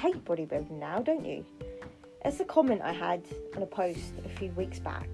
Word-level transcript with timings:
hate 0.00 0.24
bodybuilding 0.24 0.70
now, 0.70 1.00
don't 1.00 1.26
you? 1.26 1.44
It's 2.24 2.40
a 2.40 2.44
comment 2.44 2.80
I 2.82 2.92
had 2.92 3.22
on 3.54 3.62
a 3.62 3.66
post 3.66 4.14
a 4.24 4.28
few 4.30 4.50
weeks 4.52 4.78
back. 4.78 5.08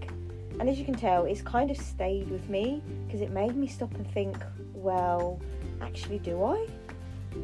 And 0.60 0.68
as 0.68 0.78
you 0.78 0.84
can 0.84 0.94
tell, 0.94 1.24
it's 1.24 1.42
kind 1.42 1.72
of 1.72 1.76
stayed 1.76 2.30
with 2.30 2.48
me 2.48 2.80
because 3.04 3.20
it 3.20 3.32
made 3.32 3.56
me 3.56 3.66
stop 3.66 3.92
and 3.96 4.08
think, 4.12 4.36
well, 4.74 5.40
actually, 5.80 6.20
do 6.20 6.44
I? 6.44 6.68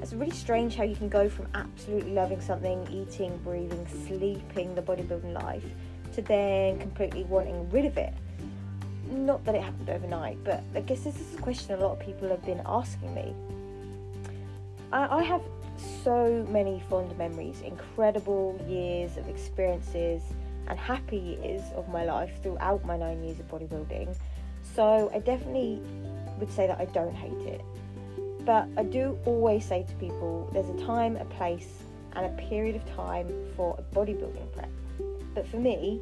It's 0.00 0.12
really 0.12 0.30
strange 0.30 0.76
how 0.76 0.84
you 0.84 0.94
can 0.94 1.08
go 1.08 1.28
from 1.28 1.48
absolutely 1.54 2.12
loving 2.12 2.40
something, 2.40 2.86
eating, 2.92 3.36
breathing, 3.38 3.86
sleeping 4.06 4.76
the 4.76 4.82
bodybuilding 4.82 5.32
life, 5.42 5.64
to 6.14 6.22
then 6.22 6.78
completely 6.78 7.24
wanting 7.24 7.68
rid 7.70 7.86
of 7.86 7.98
it. 7.98 8.14
Not 9.10 9.44
that 9.46 9.56
it 9.56 9.62
happened 9.62 9.90
overnight, 9.90 10.38
but 10.44 10.62
I 10.76 10.80
guess 10.80 11.00
this 11.00 11.16
is 11.20 11.34
a 11.34 11.42
question 11.42 11.74
a 11.74 11.84
lot 11.84 11.98
of 11.98 12.06
people 12.06 12.28
have 12.28 12.44
been 12.44 12.62
asking 12.64 13.12
me. 13.16 13.34
I, 14.92 15.18
I 15.18 15.22
have 15.24 15.42
so 15.82 16.46
many 16.50 16.82
fond 16.88 17.16
memories, 17.18 17.60
incredible 17.62 18.60
years 18.68 19.16
of 19.16 19.28
experiences, 19.28 20.22
and 20.68 20.78
happy 20.78 21.38
years 21.42 21.62
of 21.74 21.88
my 21.88 22.04
life 22.04 22.30
throughout 22.42 22.84
my 22.84 22.96
nine 22.96 23.22
years 23.24 23.40
of 23.40 23.48
bodybuilding. 23.48 24.14
So 24.74 25.10
I 25.14 25.18
definitely 25.18 25.80
would 26.38 26.50
say 26.50 26.66
that 26.66 26.80
I 26.80 26.86
don't 26.86 27.14
hate 27.14 27.46
it. 27.46 27.64
But 28.44 28.68
I 28.76 28.82
do 28.82 29.18
always 29.24 29.64
say 29.64 29.84
to 29.84 29.94
people 29.94 30.48
there's 30.52 30.68
a 30.68 30.86
time, 30.86 31.16
a 31.16 31.24
place, 31.24 31.68
and 32.14 32.26
a 32.26 32.42
period 32.42 32.76
of 32.76 32.84
time 32.94 33.28
for 33.56 33.78
a 33.78 33.94
bodybuilding 33.94 34.52
prep. 34.52 34.70
But 35.34 35.46
for 35.46 35.56
me, 35.56 36.00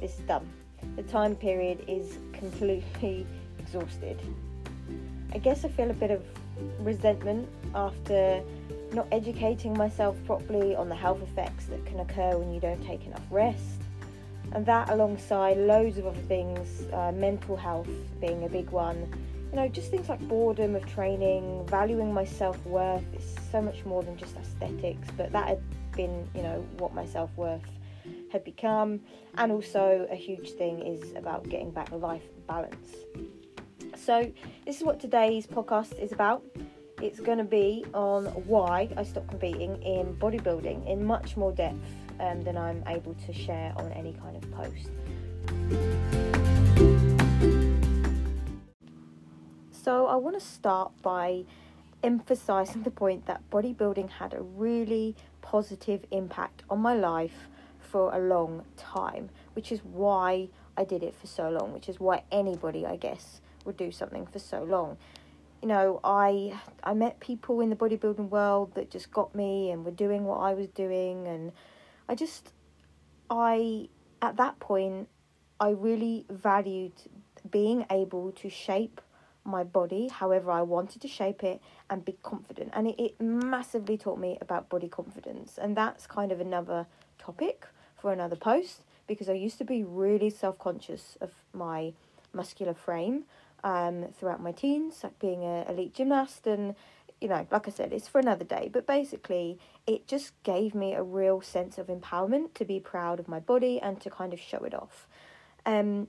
this 0.00 0.18
is 0.18 0.24
done. 0.26 0.48
The 0.96 1.02
time 1.04 1.36
period 1.36 1.84
is 1.86 2.18
completely 2.32 3.26
exhausted. 3.58 4.18
I 5.32 5.38
guess 5.38 5.64
I 5.64 5.68
feel 5.68 5.90
a 5.90 5.94
bit 5.94 6.10
of 6.10 6.22
resentment 6.80 7.48
after 7.74 8.42
not 8.94 9.06
educating 9.12 9.76
myself 9.76 10.16
properly 10.26 10.74
on 10.74 10.88
the 10.88 10.94
health 10.94 11.22
effects 11.22 11.66
that 11.66 11.84
can 11.86 12.00
occur 12.00 12.36
when 12.36 12.52
you 12.52 12.60
don't 12.60 12.84
take 12.84 13.06
enough 13.06 13.22
rest. 13.30 13.80
And 14.52 14.66
that, 14.66 14.90
alongside 14.90 15.56
loads 15.56 15.98
of 15.98 16.06
other 16.06 16.20
things, 16.22 16.86
uh, 16.92 17.12
mental 17.12 17.56
health 17.56 17.88
being 18.20 18.44
a 18.44 18.48
big 18.48 18.70
one, 18.70 19.10
you 19.50 19.56
know, 19.56 19.68
just 19.68 19.90
things 19.90 20.08
like 20.08 20.20
boredom 20.28 20.74
of 20.74 20.86
training, 20.86 21.66
valuing 21.66 22.12
my 22.12 22.24
self 22.24 22.64
worth. 22.66 23.04
It's 23.12 23.34
so 23.50 23.60
much 23.62 23.84
more 23.84 24.02
than 24.02 24.16
just 24.16 24.36
aesthetics, 24.36 25.08
but 25.16 25.32
that 25.32 25.48
had 25.48 25.62
been, 25.92 26.28
you 26.34 26.42
know, 26.42 26.64
what 26.78 26.94
my 26.94 27.06
self 27.06 27.30
worth 27.36 27.60
had 28.30 28.44
become. 28.44 29.00
And 29.36 29.52
also, 29.52 30.06
a 30.10 30.16
huge 30.16 30.50
thing 30.52 30.86
is 30.86 31.14
about 31.14 31.48
getting 31.48 31.70
back 31.70 31.90
life 31.92 32.24
balance. 32.46 32.94
So, 33.94 34.32
this 34.66 34.78
is 34.78 34.82
what 34.82 35.00
today's 35.00 35.46
podcast 35.46 35.98
is 35.98 36.12
about. 36.12 36.42
It's 37.02 37.18
going 37.18 37.38
to 37.38 37.44
be 37.44 37.84
on 37.94 38.26
why 38.46 38.88
I 38.96 39.02
stopped 39.02 39.28
competing 39.28 39.82
in 39.82 40.14
bodybuilding 40.20 40.86
in 40.86 41.04
much 41.04 41.36
more 41.36 41.50
depth 41.50 41.74
um, 42.20 42.42
than 42.42 42.56
I'm 42.56 42.84
able 42.86 43.14
to 43.26 43.32
share 43.32 43.72
on 43.74 43.90
any 43.90 44.12
kind 44.12 44.36
of 44.36 44.48
post. 44.52 44.88
So, 49.72 50.06
I 50.06 50.14
want 50.14 50.38
to 50.38 50.46
start 50.46 50.92
by 51.02 51.42
emphasizing 52.04 52.82
the 52.84 52.92
point 52.92 53.26
that 53.26 53.42
bodybuilding 53.50 54.08
had 54.08 54.32
a 54.32 54.40
really 54.40 55.16
positive 55.40 56.04
impact 56.12 56.62
on 56.70 56.78
my 56.78 56.94
life 56.94 57.48
for 57.80 58.14
a 58.14 58.20
long 58.20 58.64
time, 58.76 59.28
which 59.54 59.72
is 59.72 59.80
why 59.80 60.50
I 60.76 60.84
did 60.84 61.02
it 61.02 61.16
for 61.16 61.26
so 61.26 61.50
long, 61.50 61.72
which 61.72 61.88
is 61.88 61.98
why 61.98 62.22
anybody, 62.30 62.86
I 62.86 62.94
guess, 62.94 63.40
would 63.64 63.76
do 63.76 63.90
something 63.90 64.24
for 64.24 64.38
so 64.38 64.62
long. 64.62 64.98
You 65.62 65.68
know, 65.68 66.00
I 66.02 66.60
I 66.82 66.92
met 66.92 67.20
people 67.20 67.60
in 67.60 67.70
the 67.70 67.76
bodybuilding 67.76 68.28
world 68.28 68.74
that 68.74 68.90
just 68.90 69.12
got 69.12 69.34
me 69.34 69.70
and 69.70 69.84
were 69.84 69.92
doing 69.92 70.24
what 70.24 70.38
I 70.38 70.54
was 70.54 70.66
doing 70.68 71.26
and 71.28 71.52
I 72.08 72.16
just 72.16 72.52
I 73.30 73.88
at 74.20 74.36
that 74.36 74.58
point 74.58 75.08
I 75.60 75.70
really 75.70 76.26
valued 76.28 76.92
being 77.48 77.86
able 77.90 78.32
to 78.32 78.50
shape 78.50 79.00
my 79.44 79.64
body 79.64 80.08
however 80.08 80.50
I 80.50 80.62
wanted 80.62 81.02
to 81.02 81.08
shape 81.08 81.42
it 81.42 81.60
and 81.88 82.04
be 82.04 82.16
confident. 82.22 82.70
And 82.74 82.88
it, 82.88 83.00
it 83.00 83.20
massively 83.20 83.96
taught 83.96 84.18
me 84.18 84.38
about 84.40 84.68
body 84.68 84.88
confidence. 84.88 85.58
And 85.60 85.76
that's 85.76 86.06
kind 86.06 86.32
of 86.32 86.40
another 86.40 86.86
topic 87.18 87.66
for 87.96 88.12
another 88.12 88.36
post 88.36 88.82
because 89.06 89.28
I 89.28 89.34
used 89.34 89.58
to 89.58 89.64
be 89.64 89.84
really 89.84 90.30
self 90.30 90.58
conscious 90.58 91.16
of 91.20 91.30
my 91.52 91.92
muscular 92.32 92.74
frame 92.74 93.24
um, 93.64 94.06
throughout 94.18 94.42
my 94.42 94.52
teens, 94.52 95.00
like 95.02 95.18
being 95.18 95.44
an 95.44 95.66
elite 95.68 95.94
gymnast. 95.94 96.46
And, 96.46 96.74
you 97.20 97.28
know, 97.28 97.46
like 97.50 97.68
I 97.68 97.70
said, 97.70 97.92
it's 97.92 98.08
for 98.08 98.18
another 98.18 98.44
day. 98.44 98.70
But 98.72 98.86
basically, 98.86 99.58
it 99.86 100.06
just 100.06 100.40
gave 100.42 100.74
me 100.74 100.94
a 100.94 101.02
real 101.02 101.40
sense 101.40 101.78
of 101.78 101.86
empowerment 101.86 102.54
to 102.54 102.64
be 102.64 102.80
proud 102.80 103.20
of 103.20 103.28
my 103.28 103.40
body 103.40 103.80
and 103.80 104.00
to 104.00 104.10
kind 104.10 104.32
of 104.32 104.40
show 104.40 104.58
it 104.58 104.74
off. 104.74 105.06
Um, 105.64 106.08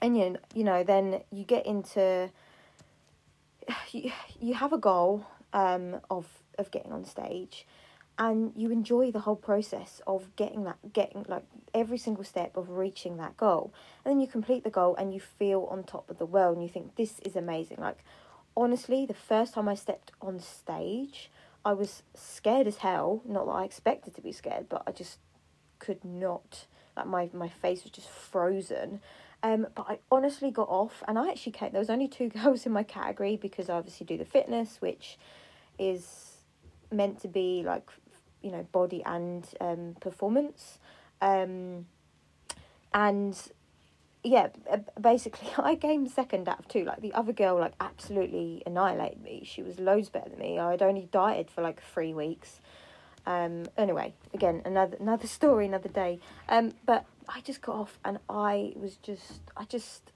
and, 0.00 0.16
you 0.16 0.30
know, 0.30 0.38
you 0.54 0.64
know, 0.64 0.84
then 0.84 1.22
you 1.30 1.44
get 1.44 1.66
into, 1.66 2.30
you, 3.90 4.12
you 4.40 4.54
have 4.54 4.72
a 4.72 4.78
goal 4.78 5.26
um, 5.52 6.00
of, 6.10 6.26
of 6.58 6.70
getting 6.70 6.92
on 6.92 7.04
stage 7.04 7.66
and 8.18 8.52
you 8.56 8.70
enjoy 8.70 9.10
the 9.10 9.20
whole 9.20 9.36
process 9.36 10.00
of 10.06 10.34
getting 10.36 10.64
that 10.64 10.76
getting 10.92 11.24
like 11.28 11.44
every 11.72 11.98
single 11.98 12.24
step 12.24 12.56
of 12.56 12.70
reaching 12.70 13.16
that 13.16 13.36
goal. 13.36 13.72
And 14.04 14.12
then 14.12 14.20
you 14.20 14.28
complete 14.28 14.64
the 14.64 14.70
goal 14.70 14.94
and 14.96 15.12
you 15.12 15.20
feel 15.20 15.66
on 15.70 15.82
top 15.82 16.08
of 16.10 16.18
the 16.18 16.26
world 16.26 16.56
and 16.56 16.62
you 16.62 16.68
think 16.68 16.96
this 16.96 17.18
is 17.20 17.34
amazing. 17.34 17.78
Like 17.78 18.04
honestly 18.56 19.04
the 19.04 19.14
first 19.14 19.54
time 19.54 19.68
i 19.68 19.74
stepped 19.74 20.12
on 20.22 20.38
stage 20.38 21.28
i 21.64 21.72
was 21.72 22.04
scared 22.14 22.68
as 22.68 22.76
hell. 22.78 23.20
Not 23.26 23.46
that 23.46 23.52
i 23.52 23.64
expected 23.64 24.14
to 24.14 24.20
be 24.20 24.32
scared 24.32 24.68
but 24.68 24.82
i 24.86 24.92
just 24.92 25.18
could 25.78 26.04
not. 26.04 26.66
Like 26.96 27.06
my 27.06 27.30
my 27.32 27.48
face 27.48 27.82
was 27.82 27.90
just 27.90 28.08
frozen. 28.08 29.00
Um, 29.42 29.66
but 29.74 29.84
I 29.90 29.98
honestly 30.10 30.50
got 30.50 30.70
off, 30.70 31.02
and 31.06 31.18
I 31.18 31.28
actually 31.28 31.52
came. 31.52 31.72
There 31.72 31.78
was 31.78 31.90
only 31.90 32.08
two 32.08 32.28
girls 32.42 32.64
in 32.64 32.72
my 32.72 32.82
category 32.82 33.36
because 33.36 33.68
I 33.68 33.74
obviously 33.74 34.06
do 34.06 34.16
the 34.16 34.24
fitness, 34.24 34.78
which 34.80 35.18
is 35.78 36.38
meant 36.90 37.20
to 37.20 37.28
be 37.28 37.62
like 37.64 37.90
you 38.44 38.52
know 38.52 38.66
body 38.72 39.02
and 39.04 39.46
um, 39.60 39.96
performance. 40.00 40.78
Um, 41.20 41.86
and 42.92 43.36
yeah 44.22 44.48
basically 45.00 45.48
i 45.58 45.74
came 45.74 46.06
second 46.06 46.48
out 46.48 46.58
of 46.60 46.68
two. 46.68 46.84
Like 46.84 47.00
the 47.00 47.12
other 47.12 47.32
girl 47.32 47.58
like 47.58 47.74
absolutely 47.80 48.62
annihilated 48.66 49.22
me. 49.22 49.42
She 49.44 49.62
was 49.62 49.78
loads 49.78 50.08
better 50.08 50.30
than 50.30 50.38
me. 50.38 50.58
I'd 50.58 50.82
only 50.82 51.08
dieted 51.10 51.50
for 51.50 51.62
like 51.62 51.82
three 51.82 52.14
weeks. 52.14 52.60
Um 53.26 53.66
anyway 53.76 54.14
again 54.32 54.62
another 54.64 54.96
another 55.00 55.26
story 55.38 55.66
another 55.66 55.88
day. 55.88 56.20
Um 56.48 56.72
but 56.84 57.04
i 57.26 57.40
just 57.40 57.62
got 57.62 57.74
off 57.74 57.98
and 58.04 58.18
i 58.28 58.74
was 58.76 58.96
just 58.96 59.40
i 59.56 59.64
just 59.64 60.12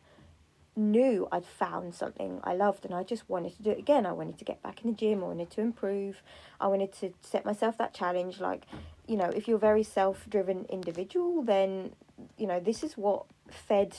knew 0.79 1.29
I'd 1.31 1.45
found 1.45 1.95
something 1.95 2.41
I 2.45 2.55
loved 2.55 2.85
and 2.85 2.95
I 2.95 3.03
just 3.03 3.29
wanted 3.29 3.57
to 3.57 3.63
do 3.63 3.71
it 3.71 3.79
again. 3.79 4.07
I 4.07 4.13
wanted 4.13 4.39
to 4.39 4.45
get 4.45 4.63
back 4.63 4.83
in 4.83 4.91
the 4.91 4.97
gym, 4.97 5.23
I 5.23 5.27
wanted 5.27 5.51
to 5.51 5.61
improve, 5.61 6.23
I 6.61 6.69
wanted 6.69 6.93
to 7.01 7.13
set 7.21 7.45
myself 7.45 7.77
that 7.79 7.93
challenge. 7.93 8.41
Like, 8.41 8.65
you 9.07 9.17
know, 9.17 9.27
if 9.27 9.49
you're 9.49 9.57
a 9.57 9.61
very 9.61 9.83
self 9.83 10.27
driven 10.29 10.65
individual, 10.67 11.43
then, 11.43 11.93
you 12.37 12.47
know, 12.47 12.61
this 12.61 12.83
is 12.83 12.97
what 12.97 13.27
fed 13.51 13.97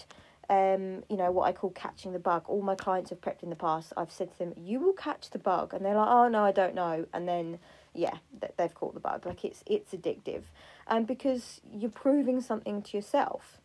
um, 0.50 1.04
you 1.10 1.16
know, 1.16 1.32
what 1.32 1.44
I 1.44 1.52
call 1.52 1.70
catching 1.70 2.12
the 2.12 2.20
bug. 2.20 2.44
All 2.48 2.62
my 2.62 2.74
clients 2.74 3.12
have 3.12 3.22
prepped 3.22 3.44
in 3.44 3.52
the 3.52 3.56
past. 3.56 3.94
I've 3.96 4.12
said 4.12 4.32
to 4.32 4.40
them, 4.40 4.54
"You 4.58 4.80
will 4.80 4.94
catch 4.94 5.30
the 5.30 5.38
bug," 5.38 5.74
and 5.74 5.86
they're 5.86 5.96
like, 5.96 6.10
"Oh 6.10 6.28
no, 6.28 6.44
I 6.44 6.52
don't 6.52 6.74
know." 6.74 7.06
And 7.14 7.28
then, 7.28 7.60
yeah, 7.94 8.18
they've 8.58 8.74
caught 8.74 8.96
the 8.96 9.00
bug. 9.00 9.28
Like 9.28 9.46
it's 9.46 9.64
it's 9.68 9.94
addictive, 9.94 10.44
and 10.88 11.00
um, 11.00 11.04
because 11.06 11.62
you're 11.72 11.92
proving 11.92 12.42
something 12.42 12.82
to 12.82 12.98
yourself. 12.98 13.60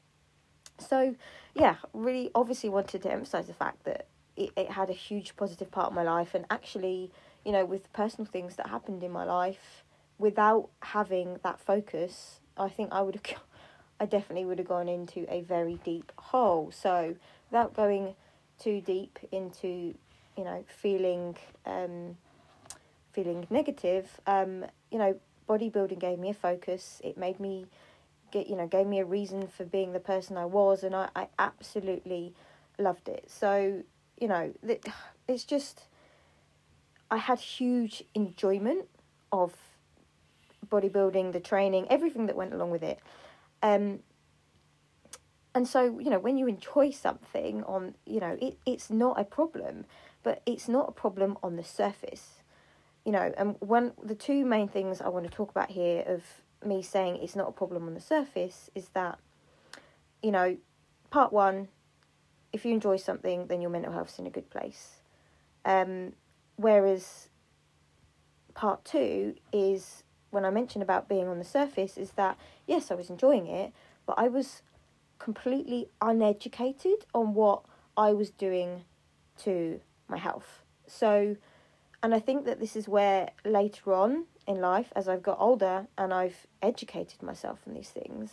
So, 0.79 1.15
yeah, 1.55 1.77
really 1.93 2.31
obviously 2.35 2.69
wanted 2.69 3.03
to 3.03 3.13
emphasize 3.13 3.47
the 3.47 3.55
fact 3.55 3.85
that 3.85 4.07
it, 4.37 4.51
it 4.57 4.71
had 4.71 4.91
a 4.91 4.95
huge 4.95 5.37
positive 5.37 5.71
part 5.71 5.89
of 5.89 5.93
my 5.95 6.03
life. 6.03 6.35
And 6.35 6.45
actually, 6.51 7.11
you 7.45 7.53
know, 7.53 7.65
with 7.65 7.93
personal 7.93 8.27
things 8.31 8.57
that 8.57 8.69
happened 8.69 9.03
in 9.03 9.13
my 9.13 9.25
life, 9.25 9.85
without 10.19 10.69
having 10.81 11.39
that 11.43 11.61
focus, 11.61 12.41
I 12.57 12.69
think 12.69 12.93
I 12.93 13.03
would 13.03 13.15
have, 13.15 13.41
I 14.01 14.07
definitely 14.07 14.45
would 14.45 14.59
have 14.59 14.69
gone 14.69 14.89
into 14.89 15.33
a 15.33 15.43
very 15.43 15.79
deep 15.85 16.13
hole. 16.17 16.71
So, 16.73 17.15
without 17.51 17.75
going 17.75 18.15
too 18.59 18.81
deep 18.81 19.19
into, 19.31 19.95
you 20.37 20.45
know, 20.45 20.65
feeling, 20.69 21.37
um, 21.67 22.17
feeling 23.13 23.47
negative, 23.51 24.21
um, 24.27 24.65
you 24.91 24.99
know, 24.99 25.17
bodybuilding 25.49 25.99
gave 25.99 26.19
me 26.19 26.31
a 26.31 26.35
focus. 26.35 27.01
It 27.05 27.19
made 27.19 27.39
me 27.39 27.67
get 28.35 28.49
you 28.49 28.57
know 28.57 28.67
gave 28.67 28.87
me 28.87 28.99
a 28.99 29.05
reason 29.05 29.47
for 29.47 29.65
being 29.65 29.93
the 29.93 30.01
person 30.01 30.37
I 30.37 30.45
was, 30.45 30.83
and 30.83 30.95
I, 30.95 31.09
I 31.15 31.29
absolutely 31.39 32.35
loved 32.79 33.09
it. 33.09 33.31
So 33.31 33.83
you 34.21 34.29
know 34.29 34.53
it's 35.29 35.45
just 35.45 35.85
I 37.11 37.17
had 37.17 37.39
huge 37.39 38.03
enjoyment 38.15 38.87
of 39.33 39.55
bodybuilding, 40.67 41.33
the 41.33 41.41
training, 41.41 41.87
everything 41.89 42.27
that 42.27 42.37
went 42.37 42.53
along 42.53 42.71
with 42.71 42.83
it. 42.83 42.99
Um, 43.63 44.01
and 45.55 45.69
so 45.69 45.99
you 45.99 46.11
know 46.11 46.19
when 46.19 46.37
you 46.37 46.49
enjoy 46.49 46.91
something 46.91 47.63
on 47.65 47.95
you 48.05 48.21
know 48.21 48.37
it, 48.43 48.59
it's 48.67 48.91
not 48.91 49.19
a 49.19 49.25
problem 49.25 49.87
but 50.25 50.43
it's 50.47 50.69
not 50.69 50.89
a 50.89 50.93
problem 50.93 51.39
on 51.43 51.57
the 51.57 51.65
surface 51.65 52.43
you 53.05 53.13
know, 53.13 53.33
and 53.37 53.57
one 53.61 53.93
the 54.03 54.15
two 54.15 54.45
main 54.45 54.69
things 54.69 55.01
I 55.01 55.09
want 55.09 55.27
to 55.27 55.31
talk 55.31 55.51
about 55.51 55.71
here 55.71 56.03
of 56.07 56.23
me 56.67 56.83
saying 56.83 57.19
it's 57.23 57.37
not 57.37 57.49
a 57.49 57.53
problem 57.53 57.87
on 57.87 57.95
the 57.95 58.01
surface 58.01 58.71
is 58.75 58.89
that, 58.91 59.19
you 60.23 60.31
know, 60.31 60.57
part 61.11 61.33
one, 61.33 61.69
if 62.53 62.65
you 62.65 62.73
enjoy 62.73 62.97
something, 62.97 63.47
then 63.47 63.61
your 63.61 63.71
mental 63.71 63.93
health's 63.93 64.19
in 64.19 64.27
a 64.27 64.31
good 64.31 64.49
place. 64.51 65.01
Um, 65.65 66.13
whereas 66.57 67.29
part 68.55 68.85
two 68.85 69.35
is 69.53 70.05
when 70.31 70.45
I 70.45 70.51
mentioned 70.51 70.83
about 70.83 71.09
being 71.09 71.29
on 71.29 71.39
the 71.39 71.45
surface, 71.45 71.97
is 71.97 72.13
that 72.13 72.39
yes, 72.67 72.91
I 72.91 72.95
was 72.95 73.11
enjoying 73.11 73.47
it, 73.47 73.73
but 74.07 74.19
I 74.19 74.29
was 74.29 74.63
completely 75.19 75.89
uneducated 76.01 77.07
on 77.15 77.35
what 77.35 77.63
I 77.97 78.13
was 78.13 78.31
doing 78.31 78.85
to 79.39 79.81
my 80.09 80.19
health. 80.19 80.63
So, 80.87 81.37
and 82.05 82.15
I 82.15 82.21
think 82.21 82.45
that 82.45 82.61
this 82.61 82.77
is 82.77 82.87
where 82.87 83.31
later 83.47 83.95
on 83.95 84.27
in 84.47 84.61
life, 84.61 84.93
as 84.95 85.09
I've 85.09 85.23
got 85.23 85.39
older 85.41 85.87
and 85.97 86.13
I've 86.13 86.47
educated 86.61 87.23
myself 87.23 87.61
on 87.67 87.73
these 87.73 87.89
things, 87.89 88.31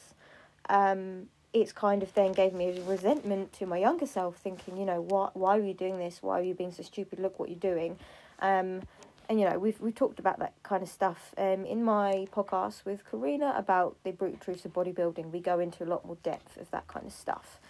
um, 0.67 1.27
it's 1.53 1.71
kind 1.71 2.03
of 2.03 2.13
then 2.13 2.33
gave 2.33 2.51
me 2.51 2.77
a 2.77 2.83
resentment 2.83 3.53
to 3.53 3.65
my 3.65 3.77
younger 3.77 4.05
self, 4.05 4.35
thinking, 4.35 4.75
you 4.75 4.83
know, 4.83 4.99
what, 4.99 5.37
why 5.37 5.57
are 5.57 5.63
you 5.63 5.73
doing 5.73 5.99
this? 5.99 6.21
Why 6.21 6.41
are 6.41 6.43
you 6.43 6.53
being 6.53 6.73
so 6.73 6.83
stupid? 6.83 7.17
Look 7.19 7.39
what 7.39 7.47
you're 7.47 7.59
doing. 7.59 7.97
Um, 8.39 8.81
and 9.29 9.39
you 9.39 9.49
know, 9.49 9.57
we've 9.57 9.79
we 9.79 9.93
talked 9.93 10.19
about 10.19 10.39
that 10.39 10.51
kind 10.63 10.83
of 10.83 10.89
stuff 10.89 11.33
um, 11.37 11.63
in 11.63 11.81
my 11.81 12.27
podcast 12.35 12.83
with 12.83 13.09
Karina 13.09 13.53
about 13.55 13.95
the 14.03 14.11
brutal 14.11 14.37
truths 14.37 14.65
of 14.65 14.73
bodybuilding. 14.73 15.31
We 15.31 15.39
go 15.39 15.59
into 15.59 15.85
a 15.85 15.87
lot 15.87 16.05
more 16.05 16.17
depth 16.23 16.57
of 16.57 16.69
that 16.71 16.89
kind 16.89 17.05
of 17.05 17.13
stuff. 17.13 17.61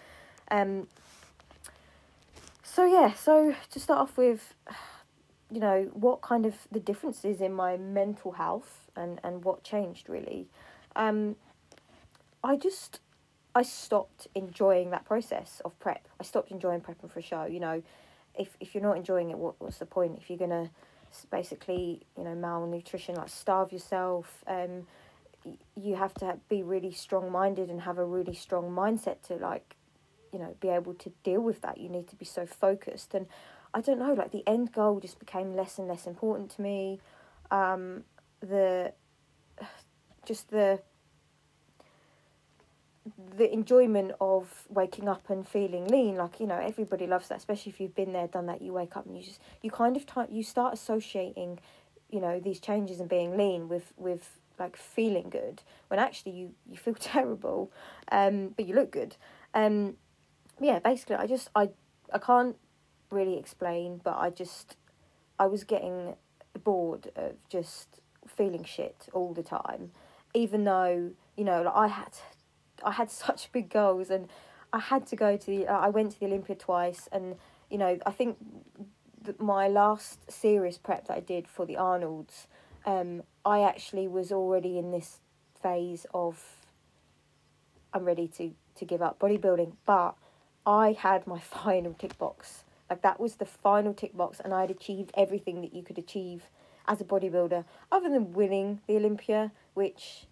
Um, 0.49 0.87
so 2.63 2.85
yeah, 2.85 3.13
so 3.13 3.53
to 3.69 3.79
start 3.79 3.99
off 3.99 4.17
with, 4.17 4.55
you 5.51 5.59
know, 5.59 5.89
what 5.93 6.21
kind 6.21 6.45
of 6.45 6.55
the 6.71 6.79
differences 6.79 7.41
in 7.41 7.53
my 7.53 7.75
mental 7.77 8.31
health 8.31 8.89
and 8.95 9.19
and 9.23 9.43
what 9.43 9.63
changed 9.63 10.07
really. 10.09 10.47
Um, 10.95 11.35
I 12.43 12.55
just 12.55 13.01
I 13.53 13.63
stopped 13.63 14.27
enjoying 14.33 14.91
that 14.91 15.03
process 15.05 15.61
of 15.65 15.77
prep. 15.79 16.07
I 16.19 16.23
stopped 16.23 16.51
enjoying 16.51 16.79
prepping 16.81 17.11
for 17.11 17.19
a 17.19 17.23
show. 17.23 17.45
You 17.45 17.59
know, 17.59 17.83
if 18.33 18.55
if 18.61 18.73
you're 18.73 18.83
not 18.83 18.95
enjoying 18.97 19.29
it, 19.29 19.37
what 19.37 19.55
what's 19.59 19.77
the 19.77 19.85
point? 19.85 20.17
If 20.21 20.29
you're 20.29 20.39
gonna 20.39 20.71
basically, 21.29 22.03
you 22.17 22.23
know, 22.23 22.33
malnutrition, 22.33 23.15
like 23.15 23.27
starve 23.27 23.73
yourself, 23.73 24.45
um, 24.47 24.87
you 25.75 25.95
have 25.95 26.13
to 26.13 26.37
be 26.47 26.63
really 26.63 26.93
strong 26.93 27.29
minded 27.29 27.69
and 27.69 27.81
have 27.81 27.97
a 27.97 28.05
really 28.05 28.33
strong 28.33 28.71
mindset 28.71 29.21
to 29.23 29.35
like, 29.35 29.75
you 30.31 30.39
know, 30.39 30.55
be 30.61 30.69
able 30.69 30.93
to 30.93 31.11
deal 31.23 31.41
with 31.41 31.59
that. 31.61 31.77
You 31.77 31.89
need 31.89 32.07
to 32.07 32.15
be 32.15 32.25
so 32.25 32.45
focused 32.45 33.13
and. 33.13 33.27
I 33.73 33.81
don't 33.81 33.99
know, 33.99 34.13
like 34.13 34.31
the 34.31 34.43
end 34.47 34.73
goal 34.73 34.99
just 34.99 35.19
became 35.19 35.55
less 35.55 35.77
and 35.77 35.87
less 35.87 36.05
important 36.05 36.51
to 36.51 36.61
me. 36.61 36.99
Um, 37.49 38.03
the 38.41 38.93
just 40.25 40.49
the 40.51 40.81
the 43.35 43.51
enjoyment 43.51 44.11
of 44.21 44.65
waking 44.69 45.09
up 45.09 45.29
and 45.29 45.47
feeling 45.47 45.87
lean 45.87 46.15
like 46.15 46.39
you 46.39 46.45
know 46.45 46.57
everybody 46.57 47.07
loves 47.07 47.27
that 47.29 47.37
especially 47.39 47.71
if 47.71 47.81
you've 47.81 47.95
been 47.95 48.13
there 48.13 48.27
done 48.27 48.45
that 48.45 48.61
you 48.61 48.71
wake 48.71 48.95
up 48.95 49.05
and 49.07 49.17
you 49.17 49.23
just 49.23 49.41
you 49.63 49.71
kind 49.71 49.97
of 49.97 50.05
t- 50.05 50.31
you 50.31 50.43
start 50.43 50.73
associating 50.73 51.59
you 52.11 52.21
know 52.21 52.39
these 52.39 52.59
changes 52.59 52.99
and 52.99 53.09
being 53.09 53.35
lean 53.35 53.67
with 53.67 53.91
with 53.97 54.37
like 54.59 54.77
feeling 54.77 55.29
good 55.29 55.63
when 55.87 55.99
actually 55.99 56.31
you 56.31 56.51
you 56.69 56.77
feel 56.77 56.93
terrible 56.99 57.71
um 58.11 58.49
but 58.55 58.67
you 58.67 58.75
look 58.75 58.91
good 58.91 59.15
um 59.55 59.95
yeah 60.59 60.77
basically 60.77 61.15
i 61.15 61.25
just 61.25 61.49
i 61.55 61.69
i 62.13 62.19
can't 62.19 62.55
really 63.11 63.37
explain 63.37 63.99
but 64.03 64.17
i 64.17 64.29
just 64.29 64.77
i 65.39 65.45
was 65.45 65.63
getting 65.63 66.15
bored 66.63 67.11
of 67.15 67.33
just 67.49 67.99
feeling 68.27 68.63
shit 68.63 69.07
all 69.13 69.33
the 69.33 69.43
time 69.43 69.91
even 70.33 70.63
though 70.63 71.11
you 71.35 71.43
know 71.43 71.61
like 71.61 71.75
i 71.75 71.87
had 71.87 72.13
I 72.83 72.91
had 72.91 73.09
such 73.25 73.51
big 73.51 73.69
goals, 73.69 74.09
and 74.09 74.27
I 74.73 74.79
had 74.79 75.05
to 75.07 75.15
go 75.15 75.37
to 75.37 75.45
the. 75.45 75.67
Uh, 75.67 75.77
I 75.77 75.89
went 75.89 76.11
to 76.13 76.19
the 76.19 76.25
Olympia 76.25 76.55
twice, 76.55 77.07
and 77.11 77.35
you 77.69 77.77
know, 77.77 77.97
I 78.05 78.11
think 78.11 78.37
th- 79.23 79.39
my 79.39 79.67
last 79.67 80.31
serious 80.31 80.77
prep 80.77 81.07
that 81.07 81.17
I 81.17 81.19
did 81.19 81.47
for 81.47 81.65
the 81.65 81.77
Arnold's, 81.77 82.47
um, 82.85 83.23
I 83.45 83.61
actually 83.61 84.07
was 84.07 84.31
already 84.31 84.77
in 84.77 84.91
this 84.91 85.19
phase 85.61 86.05
of. 86.13 86.57
I'm 87.93 88.05
ready 88.05 88.27
to 88.37 88.51
to 88.75 88.85
give 88.85 89.01
up 89.01 89.19
bodybuilding, 89.19 89.73
but 89.85 90.15
I 90.65 90.93
had 90.97 91.27
my 91.27 91.39
final 91.65 91.93
tick 91.93 92.17
box. 92.17 92.63
Like 92.91 93.03
that 93.03 93.21
was 93.21 93.35
the 93.35 93.45
final 93.45 93.93
tick 93.93 94.17
box, 94.17 94.41
and 94.43 94.53
I 94.53 94.59
had 94.59 94.69
achieved 94.69 95.11
everything 95.13 95.61
that 95.61 95.73
you 95.73 95.81
could 95.81 95.97
achieve 95.97 96.49
as 96.89 96.99
a 96.99 97.05
bodybuilder, 97.05 97.63
other 97.89 98.09
than 98.09 98.33
winning 98.33 98.81
the 98.85 98.97
Olympia, 98.97 99.53
which 99.75 100.25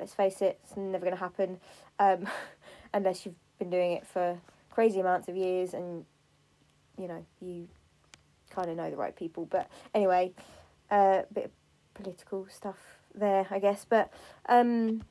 let's 0.00 0.12
face 0.12 0.42
it, 0.42 0.58
it's 0.64 0.76
never 0.76 1.04
going 1.04 1.16
to 1.16 1.20
happen 1.20 1.60
um, 2.00 2.26
unless 2.92 3.24
you've 3.24 3.36
been 3.60 3.70
doing 3.70 3.92
it 3.92 4.04
for 4.04 4.36
crazy 4.70 4.98
amounts 4.98 5.28
of 5.28 5.36
years 5.36 5.72
and 5.72 6.04
you 6.98 7.06
know 7.06 7.24
you 7.40 7.68
kind 8.50 8.68
of 8.68 8.76
know 8.76 8.90
the 8.90 8.96
right 8.96 9.14
people. 9.14 9.46
But 9.46 9.70
anyway, 9.94 10.32
a 10.90 10.94
uh, 10.94 11.22
bit 11.32 11.44
of 11.44 11.50
political 11.94 12.48
stuff 12.50 12.98
there, 13.14 13.46
I 13.52 13.60
guess. 13.60 13.86
But 13.88 14.10
um, 14.48 15.04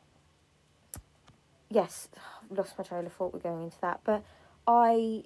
yes, 1.70 2.10
lost 2.50 2.78
my 2.78 2.84
trail 2.84 3.06
of 3.06 3.14
thought. 3.14 3.34
We're 3.34 3.40
going 3.40 3.64
into 3.64 3.80
that, 3.80 4.02
but 4.04 4.26
I 4.68 5.24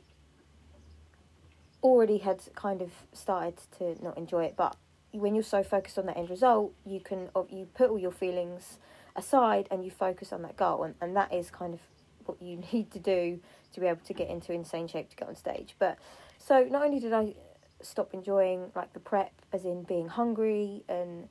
already 1.83 2.17
had 2.17 2.41
kind 2.55 2.81
of 2.81 2.91
started 3.13 3.59
to 3.77 3.95
not 4.03 4.17
enjoy 4.17 4.45
it, 4.45 4.55
but 4.57 4.75
when 5.11 5.35
you're 5.35 5.43
so 5.43 5.63
focused 5.63 5.97
on 5.97 6.05
that 6.07 6.17
end 6.17 6.29
result, 6.29 6.73
you 6.85 6.99
can 6.99 7.29
you 7.49 7.67
put 7.73 7.89
all 7.89 7.99
your 7.99 8.11
feelings 8.11 8.77
aside 9.15 9.67
and 9.71 9.83
you 9.83 9.91
focus 9.91 10.31
on 10.31 10.43
that 10.43 10.55
goal 10.55 10.83
and, 10.83 10.95
and 11.01 11.15
that 11.15 11.33
is 11.33 11.49
kind 11.49 11.73
of 11.73 11.79
what 12.25 12.41
you 12.41 12.57
need 12.71 12.91
to 12.91 12.99
do 12.99 13.39
to 13.73 13.79
be 13.79 13.87
able 13.87 14.01
to 14.05 14.13
get 14.13 14.29
into 14.29 14.53
insane 14.53 14.87
shape 14.87 15.09
to 15.09 15.15
get 15.15 15.27
on 15.27 15.35
stage. 15.35 15.75
But 15.79 15.97
so 16.37 16.63
not 16.63 16.83
only 16.83 16.99
did 16.99 17.13
i 17.13 17.33
stop 17.81 18.13
enjoying 18.13 18.71
like 18.75 18.93
the 18.93 18.99
prep 18.99 19.31
as 19.53 19.63
in 19.63 19.83
being 19.83 20.07
hungry 20.07 20.83
and 20.89 21.27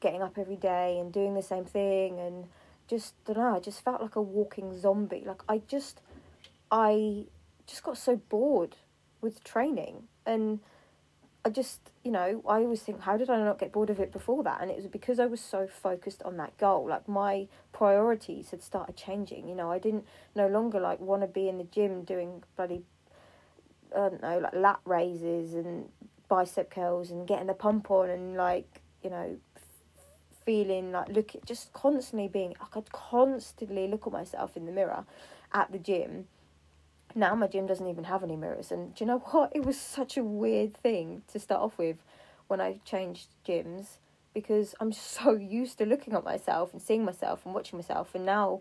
getting 0.00 0.22
up 0.22 0.36
every 0.36 0.56
day 0.56 0.98
and 0.98 1.12
doing 1.12 1.34
the 1.34 1.42
same 1.42 1.64
thing 1.64 2.20
and 2.20 2.46
just 2.86 3.14
don't 3.24 3.38
know 3.38 3.56
i 3.56 3.58
just 3.58 3.82
felt 3.82 4.00
like 4.00 4.16
a 4.16 4.22
walking 4.22 4.78
zombie. 4.78 5.22
Like 5.26 5.42
i 5.48 5.62
just 5.66 6.00
i 6.70 7.24
just 7.66 7.82
got 7.82 7.96
so 7.96 8.16
bored 8.16 8.76
with 9.20 9.42
training 9.44 10.04
and 10.26 10.60
I 11.44 11.50
just, 11.50 11.92
you 12.04 12.10
know, 12.10 12.42
I 12.46 12.58
always 12.58 12.82
think, 12.82 13.00
how 13.00 13.16
did 13.16 13.30
I 13.30 13.38
not 13.38 13.58
get 13.58 13.72
bored 13.72 13.90
of 13.90 14.00
it 14.00 14.12
before 14.12 14.42
that? 14.42 14.60
And 14.60 14.70
it 14.70 14.76
was 14.76 14.86
because 14.86 15.18
I 15.18 15.26
was 15.26 15.40
so 15.40 15.66
focused 15.66 16.22
on 16.24 16.36
that 16.36 16.56
goal. 16.58 16.88
Like 16.88 17.08
my 17.08 17.46
priorities 17.72 18.50
had 18.50 18.62
started 18.62 18.96
changing. 18.96 19.48
You 19.48 19.54
know, 19.54 19.70
I 19.70 19.78
didn't 19.78 20.04
no 20.34 20.48
longer 20.48 20.80
like 20.80 21.00
want 21.00 21.22
to 21.22 21.28
be 21.28 21.48
in 21.48 21.58
the 21.58 21.64
gym 21.64 22.02
doing 22.02 22.42
bloody, 22.56 22.82
I 23.96 24.10
don't 24.10 24.20
know, 24.20 24.40
like 24.40 24.54
lat 24.54 24.80
raises 24.84 25.54
and 25.54 25.88
bicep 26.28 26.70
curls 26.70 27.10
and 27.10 27.26
getting 27.26 27.46
the 27.46 27.54
pump 27.54 27.90
on 27.90 28.10
and 28.10 28.36
like, 28.36 28.82
you 29.02 29.08
know, 29.08 29.38
feeling 30.44 30.92
like 30.92 31.08
look 31.08 31.32
just 31.46 31.72
constantly 31.72 32.28
being. 32.28 32.54
I 32.60 32.66
could 32.66 32.90
constantly 32.92 33.86
look 33.86 34.06
at 34.06 34.12
myself 34.12 34.56
in 34.56 34.66
the 34.66 34.72
mirror 34.72 35.04
at 35.52 35.70
the 35.72 35.78
gym 35.78 36.26
now 37.18 37.34
my 37.34 37.46
gym 37.46 37.66
doesn't 37.66 37.86
even 37.86 38.04
have 38.04 38.22
any 38.22 38.36
mirrors. 38.36 38.70
And 38.70 38.94
do 38.94 39.04
you 39.04 39.08
know 39.08 39.18
what? 39.18 39.52
It 39.54 39.64
was 39.64 39.78
such 39.78 40.16
a 40.16 40.24
weird 40.24 40.76
thing 40.76 41.22
to 41.32 41.38
start 41.38 41.60
off 41.60 41.76
with 41.78 41.96
when 42.46 42.60
i 42.62 42.80
changed 42.84 43.28
gyms 43.46 43.98
because 44.32 44.74
i'm 44.80 44.90
so 44.90 45.32
used 45.36 45.76
to 45.78 45.84
looking 45.84 46.14
at 46.14 46.24
myself 46.24 46.72
and 46.72 46.80
seeing 46.80 47.04
myself 47.04 47.44
and 47.44 47.54
watching 47.54 47.78
myself. 47.78 48.14
And 48.14 48.24
now 48.24 48.60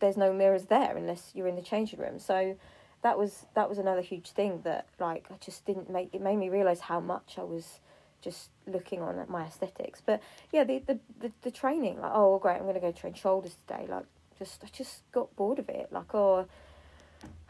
there's 0.00 0.16
no 0.16 0.32
mirrors 0.32 0.66
there 0.66 0.96
unless 0.96 1.32
you're 1.34 1.48
in 1.48 1.56
the 1.56 1.62
changing 1.62 1.98
room. 1.98 2.18
So 2.18 2.56
that 3.02 3.16
was 3.16 3.46
that 3.54 3.68
was 3.68 3.78
another 3.78 4.00
huge 4.02 4.30
thing 4.30 4.60
that 4.64 4.86
like 4.98 5.26
i 5.30 5.34
just 5.40 5.64
didn't 5.64 5.88
make 5.88 6.12
it 6.12 6.20
made 6.20 6.36
me 6.36 6.48
realize 6.48 6.80
how 6.80 6.98
much 6.98 7.36
i 7.38 7.44
was 7.44 7.78
just 8.20 8.50
looking 8.66 9.00
on 9.00 9.20
at 9.20 9.30
my 9.30 9.44
aesthetics. 9.44 10.02
But 10.04 10.20
yeah 10.52 10.64
the 10.64 10.80
the 10.80 10.98
the, 11.20 11.32
the 11.42 11.50
training 11.50 12.00
like 12.00 12.12
oh 12.14 12.38
great 12.38 12.60
i'm 12.60 12.72
to 12.72 12.80
go 12.80 12.92
train 12.92 13.14
shoulders 13.14 13.56
today. 13.66 13.86
Like 13.88 14.04
just 14.38 14.62
i 14.64 14.68
just 14.72 15.02
got 15.12 15.34
bored 15.36 15.58
of 15.58 15.68
it. 15.68 15.88
Like 15.92 16.14
oh 16.14 16.46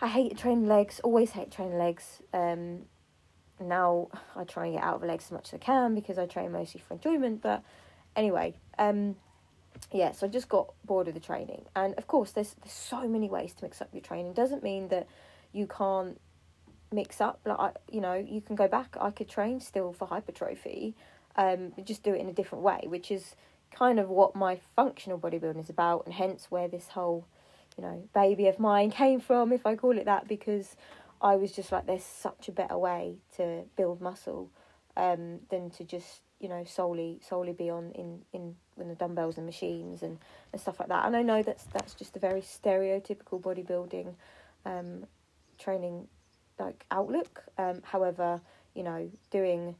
I 0.01 0.09
hate 0.09 0.39
training 0.39 0.69
legs, 0.69 1.01
always 1.01 1.33
hate 1.33 1.51
training 1.51 1.79
legs. 1.79 2.23
Um, 2.33 2.83
now 3.61 4.09
I 4.37 4.45
try 4.45 4.67
and 4.67 4.75
get 4.75 4.85
out 4.85 4.97
of 4.97 5.03
legs 5.03 5.25
as 5.27 5.33
much 5.33 5.49
as 5.49 5.55
I 5.55 5.59
can 5.59 5.95
because 5.95 6.19
I 6.19 6.27
train 6.27 6.53
mostly 6.53 6.81
for 6.87 6.95
enjoyment. 6.95 7.43
But 7.43 7.63
anyway, 8.15 8.55
um, 8.79 9.17
yeah, 9.93 10.13
so 10.13 10.27
I 10.27 10.31
just 10.31 10.49
got 10.49 10.73
bored 10.85 11.09
of 11.09 11.15
the 11.15 11.21
training. 11.21 11.65
And 11.75 11.95
of 11.95 12.07
course, 12.07 12.33
there's, 12.33 12.55
there's 12.63 12.73
so 12.73 13.09
many 13.09 13.29
ways 13.29 13.55
to 13.55 13.65
mix 13.65 13.81
up 13.81 13.89
your 13.93 14.03
training. 14.03 14.35
Doesn't 14.35 14.63
mean 14.63 14.89
that 14.89 15.09
you 15.53 15.67
can't 15.67 16.21
mix 16.93 17.21
up. 17.21 17.41
Like, 17.45 17.59
I, 17.59 17.71
you 17.91 18.01
know, 18.01 18.15
you 18.15 18.41
can 18.41 18.57
go 18.57 18.69
back. 18.69 18.97
I 19.01 19.11
could 19.11 19.29
train 19.29 19.61
still 19.61 19.93
for 19.93 20.07
hypertrophy, 20.07 20.95
um, 21.37 21.73
just 21.85 22.03
do 22.03 22.15
it 22.15 22.21
in 22.21 22.29
a 22.29 22.33
different 22.33 22.65
way, 22.65 22.81
which 22.87 23.11
is 23.11 23.35
kind 23.71 23.99
of 23.99 24.09
what 24.09 24.35
my 24.35 24.61
functional 24.75 25.19
bodybuilding 25.19 25.61
is 25.61 25.71
about, 25.71 26.05
and 26.05 26.15
hence 26.15 26.51
where 26.51 26.69
this 26.69 26.89
whole 26.89 27.27
you 27.79 27.85
know, 27.85 28.09
baby 28.13 28.49
of 28.49 28.59
mine 28.59 28.91
came 29.03 29.21
from, 29.21 29.53
if 29.53 29.65
I 29.65 29.77
call 29.77 29.97
it 29.97 30.05
that, 30.05 30.29
because 30.29 30.77
I 31.23 31.37
was 31.37 31.53
just 31.53 31.73
like, 31.73 31.87
there's 31.87 32.05
such 32.05 32.49
a 32.49 32.53
better 32.53 32.77
way 32.77 33.17
to 33.37 33.63
build 33.77 34.01
muscle 34.01 34.51
um, 34.97 35.39
than 35.51 35.71
to 35.71 35.85
just 35.85 36.21
you 36.41 36.49
know 36.49 36.65
solely 36.65 37.19
solely 37.29 37.53
be 37.53 37.69
on 37.69 37.91
in 37.97 38.21
in 38.33 38.55
when 38.77 38.89
the 38.89 38.95
dumbbells 38.95 39.37
and 39.39 39.47
machines 39.47 40.03
and, 40.03 40.19
and 40.53 40.61
stuff 40.61 40.79
like 40.79 40.89
that. 40.89 41.07
And 41.07 41.17
I 41.17 41.23
know 41.23 41.43
that's 41.43 41.65
that's 41.73 41.95
just 41.95 42.17
a 42.17 42.21
very 42.21 42.43
stereotypical 42.43 43.41
bodybuilding 43.41 44.15
um, 44.65 45.07
training 45.59 46.07
like 46.59 46.85
outlook. 46.91 47.45
Um, 47.57 47.81
however, 47.83 48.41
you 48.75 48.83
know, 48.83 49.11
doing 49.31 49.75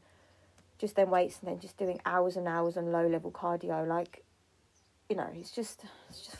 just 0.77 0.95
then 0.95 1.09
weights 1.09 1.39
and 1.41 1.49
then 1.49 1.59
just 1.59 1.77
doing 1.77 1.99
hours 2.05 2.37
and 2.37 2.47
hours 2.47 2.77
on 2.77 2.91
low 2.91 3.07
level 3.07 3.31
cardio, 3.31 3.87
like 3.87 4.23
you 5.09 5.15
know, 5.15 5.29
it's 5.33 5.51
just 5.51 5.83
it's 6.09 6.21
just 6.21 6.37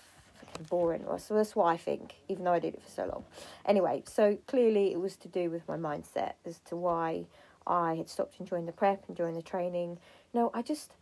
boring. 0.70 1.06
So 1.18 1.34
that's 1.34 1.56
what 1.56 1.66
I 1.66 1.78
think, 1.78 2.16
even 2.28 2.44
though 2.44 2.54
I 2.54 2.60
did 2.60 2.74
it 2.74 2.84
for 2.84 2.90
so 2.90 3.06
long. 3.06 3.26
Anyway, 3.66 4.04
so 4.06 4.38
clearly 4.48 4.92
it 4.92 5.00
was 5.00 5.16
to 5.18 5.28
do 5.28 5.50
with 5.50 5.68
my 5.68 5.78
mindset 5.78 6.34
as 6.46 6.60
to 6.66 6.76
why 6.76 7.26
I 7.66 7.96
had 7.96 8.10
stopped 8.10 8.40
enjoying 8.40 8.66
the 8.66 8.72
prep, 8.72 9.02
and 9.08 9.12
enjoying 9.12 9.36
the 9.36 9.42
training. 9.42 10.00
No, 10.34 10.52
I 10.54 10.62
just 10.62 10.94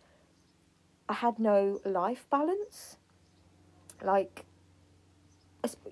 I 1.10 1.14
had 1.14 1.40
no 1.40 1.80
life 1.86 2.26
balance. 2.30 2.98
Like 4.04 4.46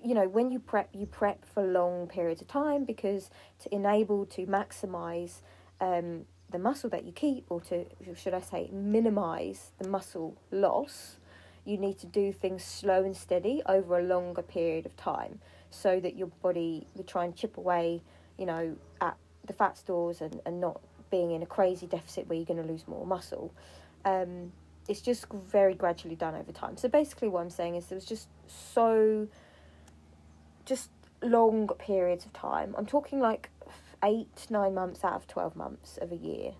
you 0.02 0.14
know, 0.14 0.28
when 0.28 0.50
you 0.50 0.58
prep, 0.58 0.88
you 0.92 1.06
prep 1.06 1.44
for 1.44 1.62
long 1.62 2.06
periods 2.06 2.40
of 2.40 2.48
time 2.48 2.84
because 2.84 3.30
to 3.60 3.74
enable 3.74 4.24
to 4.26 4.46
maximize 4.46 5.40
um, 5.80 6.24
the 6.50 6.58
muscle 6.58 6.88
that 6.90 7.04
you 7.04 7.12
keep, 7.12 7.44
or 7.48 7.60
to, 7.62 7.86
should 8.14 8.34
I 8.34 8.40
say, 8.40 8.70
minimize 8.72 9.72
the 9.78 9.88
muscle 9.88 10.36
loss, 10.50 11.16
you 11.66 11.76
need 11.76 11.98
to 11.98 12.06
do 12.06 12.32
things 12.32 12.64
slow 12.64 13.04
and 13.04 13.16
steady 13.16 13.62
over 13.66 13.98
a 13.98 14.02
longer 14.02 14.42
period 14.42 14.86
of 14.86 14.96
time 14.96 15.40
so 15.70 16.00
that 16.00 16.16
your 16.16 16.28
body 16.42 16.86
will 16.94 17.04
try 17.04 17.24
and 17.24 17.34
chip 17.34 17.56
away, 17.56 18.02
you 18.38 18.46
know, 18.46 18.76
at 19.00 19.16
the 19.44 19.52
fat 19.52 19.76
stores 19.76 20.20
and, 20.20 20.40
and 20.46 20.60
not 20.60 20.80
being 21.10 21.32
in 21.32 21.42
a 21.42 21.46
crazy 21.46 21.86
deficit 21.86 22.28
where 22.28 22.36
you're 22.36 22.46
going 22.46 22.62
to 22.62 22.70
lose 22.70 22.86
more 22.86 23.06
muscle. 23.06 23.52
Um, 24.04 24.52
it's 24.88 25.00
just 25.00 25.26
very 25.32 25.74
gradually 25.74 26.14
done 26.14 26.34
over 26.34 26.52
time. 26.52 26.76
So 26.76 26.88
basically, 26.88 27.28
what 27.28 27.40
I'm 27.40 27.50
saying 27.50 27.74
is 27.74 27.86
there 27.86 27.96
was 27.96 28.04
just 28.04 28.28
so, 28.46 29.26
just 30.64 30.90
long 31.22 31.68
periods 31.78 32.24
of 32.24 32.32
time. 32.32 32.74
I'm 32.78 32.86
talking 32.86 33.20
like 33.20 33.50
eight, 34.04 34.46
nine 34.50 34.74
months 34.74 35.04
out 35.04 35.14
of 35.14 35.26
12 35.26 35.56
months 35.56 35.98
of 36.00 36.12
a 36.12 36.16
year. 36.16 36.52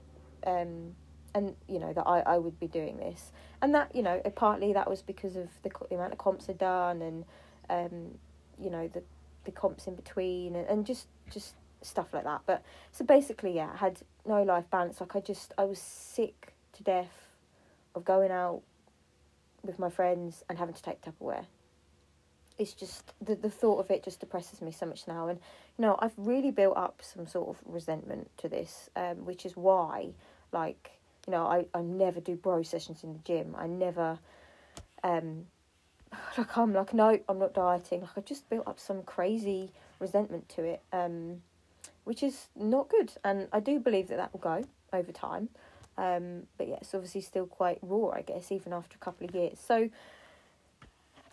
Um, 0.44 0.96
and 1.36 1.54
you 1.68 1.78
know 1.78 1.92
that 1.92 2.06
I, 2.06 2.20
I 2.20 2.38
would 2.38 2.58
be 2.58 2.66
doing 2.66 2.96
this. 2.96 3.30
And 3.60 3.74
that 3.74 3.94
you 3.94 4.02
know 4.02 4.20
partly 4.34 4.72
that 4.72 4.88
was 4.88 5.02
because 5.02 5.36
of 5.36 5.50
the, 5.62 5.70
the 5.90 5.94
amount 5.94 6.12
of 6.12 6.18
comps 6.18 6.48
I'd 6.48 6.58
done 6.58 7.02
and 7.02 7.24
um, 7.68 8.18
you 8.58 8.70
know 8.70 8.88
the 8.88 9.02
the 9.44 9.52
comps 9.52 9.86
in 9.86 9.94
between 9.94 10.56
and, 10.56 10.66
and 10.66 10.86
just 10.86 11.08
just 11.30 11.54
stuff 11.82 12.14
like 12.14 12.24
that. 12.24 12.40
But 12.46 12.62
so 12.90 13.04
basically 13.04 13.54
yeah 13.54 13.70
I 13.74 13.76
had 13.76 14.00
no 14.26 14.42
life 14.42 14.64
balance. 14.70 14.98
Like 15.00 15.14
I 15.14 15.20
just 15.20 15.52
I 15.58 15.64
was 15.64 15.78
sick 15.78 16.54
to 16.72 16.82
death 16.82 17.12
of 17.94 18.04
going 18.04 18.30
out 18.30 18.62
with 19.62 19.78
my 19.78 19.90
friends 19.90 20.42
and 20.48 20.58
having 20.58 20.74
to 20.74 20.82
take 20.82 21.02
Tupperware. 21.02 21.44
It's 22.56 22.72
just 22.72 23.12
the 23.20 23.34
the 23.34 23.50
thought 23.50 23.78
of 23.78 23.90
it 23.90 24.02
just 24.02 24.20
depresses 24.20 24.62
me 24.62 24.72
so 24.72 24.86
much 24.86 25.06
now. 25.06 25.28
And 25.28 25.38
you 25.76 25.82
know 25.82 25.96
I've 25.98 26.14
really 26.16 26.50
built 26.50 26.78
up 26.78 27.02
some 27.02 27.26
sort 27.26 27.50
of 27.50 27.58
resentment 27.66 28.30
to 28.38 28.48
this 28.48 28.88
um, 28.96 29.26
which 29.26 29.44
is 29.44 29.54
why 29.54 30.14
like 30.50 30.92
you 31.26 31.32
know, 31.32 31.46
I, 31.46 31.66
I 31.74 31.82
never 31.82 32.20
do 32.20 32.36
bro 32.36 32.62
sessions 32.62 33.02
in 33.02 33.12
the 33.12 33.18
gym. 33.20 33.54
I 33.58 33.66
never, 33.66 34.18
um, 35.02 35.46
like 36.38 36.56
I'm 36.56 36.72
like, 36.72 36.94
no, 36.94 37.18
I'm 37.28 37.38
not 37.38 37.54
dieting. 37.54 38.02
Like 38.02 38.16
I 38.16 38.20
just 38.20 38.48
built 38.48 38.66
up 38.66 38.78
some 38.78 39.02
crazy 39.02 39.72
resentment 39.98 40.48
to 40.50 40.64
it, 40.64 40.82
um, 40.92 41.42
which 42.04 42.22
is 42.22 42.46
not 42.54 42.88
good. 42.88 43.12
And 43.24 43.48
I 43.52 43.60
do 43.60 43.80
believe 43.80 44.08
that 44.08 44.16
that 44.16 44.32
will 44.32 44.40
go 44.40 44.64
over 44.92 45.12
time. 45.12 45.48
Um, 45.98 46.42
but 46.58 46.68
yeah, 46.68 46.76
it's 46.80 46.94
obviously 46.94 47.22
still 47.22 47.46
quite 47.46 47.78
raw, 47.82 48.10
I 48.10 48.22
guess, 48.22 48.52
even 48.52 48.72
after 48.72 48.96
a 48.96 49.04
couple 49.04 49.26
of 49.26 49.34
years. 49.34 49.58
So 49.58 49.88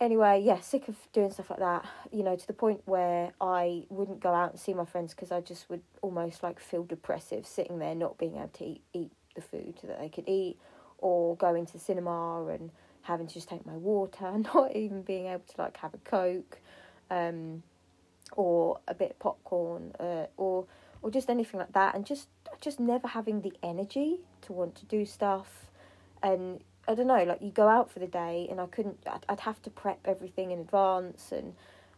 anyway, 0.00 0.42
yeah, 0.42 0.60
sick 0.60 0.88
of 0.88 0.96
doing 1.12 1.30
stuff 1.30 1.50
like 1.50 1.58
that. 1.58 1.86
You 2.10 2.22
know, 2.22 2.34
to 2.34 2.46
the 2.46 2.52
point 2.54 2.82
where 2.86 3.32
I 3.40 3.84
wouldn't 3.90 4.20
go 4.20 4.32
out 4.32 4.52
and 4.52 4.60
see 4.60 4.74
my 4.74 4.86
friends 4.86 5.12
because 5.14 5.30
I 5.30 5.40
just 5.40 5.68
would 5.68 5.82
almost 6.02 6.42
like 6.42 6.58
feel 6.58 6.84
depressive 6.84 7.46
sitting 7.46 7.78
there 7.78 7.94
not 7.94 8.18
being 8.18 8.36
able 8.36 8.48
to 8.48 8.64
eat, 8.64 8.82
eat 8.92 9.12
the 9.34 9.42
food 9.42 9.78
that 9.84 10.00
they 10.00 10.08
could 10.08 10.28
eat, 10.28 10.56
or 10.98 11.36
going 11.36 11.66
to 11.66 11.72
the 11.72 11.78
cinema 11.78 12.46
and 12.46 12.70
having 13.02 13.26
to 13.26 13.34
just 13.34 13.48
take 13.48 13.64
my 13.66 13.76
water, 13.76 14.32
not 14.54 14.74
even 14.74 15.02
being 15.02 15.26
able 15.26 15.44
to 15.46 15.60
like 15.60 15.76
have 15.78 15.94
a 15.94 15.98
coke, 15.98 16.58
um, 17.10 17.62
or 18.32 18.78
a 18.88 18.94
bit 18.94 19.12
of 19.12 19.18
popcorn, 19.18 19.92
uh, 20.00 20.26
or 20.36 20.66
or 21.02 21.10
just 21.10 21.28
anything 21.28 21.60
like 21.60 21.72
that, 21.72 21.94
and 21.94 22.06
just 22.06 22.28
just 22.60 22.80
never 22.80 23.08
having 23.08 23.42
the 23.42 23.52
energy 23.62 24.20
to 24.42 24.52
want 24.52 24.74
to 24.76 24.84
do 24.86 25.04
stuff, 25.04 25.66
and 26.22 26.60
I 26.86 26.94
don't 26.94 27.06
know, 27.06 27.22
like 27.24 27.40
you 27.40 27.50
go 27.50 27.68
out 27.68 27.90
for 27.90 27.98
the 27.98 28.06
day, 28.06 28.46
and 28.50 28.60
I 28.60 28.66
couldn't. 28.66 28.98
I'd, 29.06 29.24
I'd 29.28 29.40
have 29.40 29.60
to 29.62 29.70
prep 29.70 30.00
everything 30.04 30.50
in 30.50 30.60
advance, 30.60 31.32
and 31.32 31.54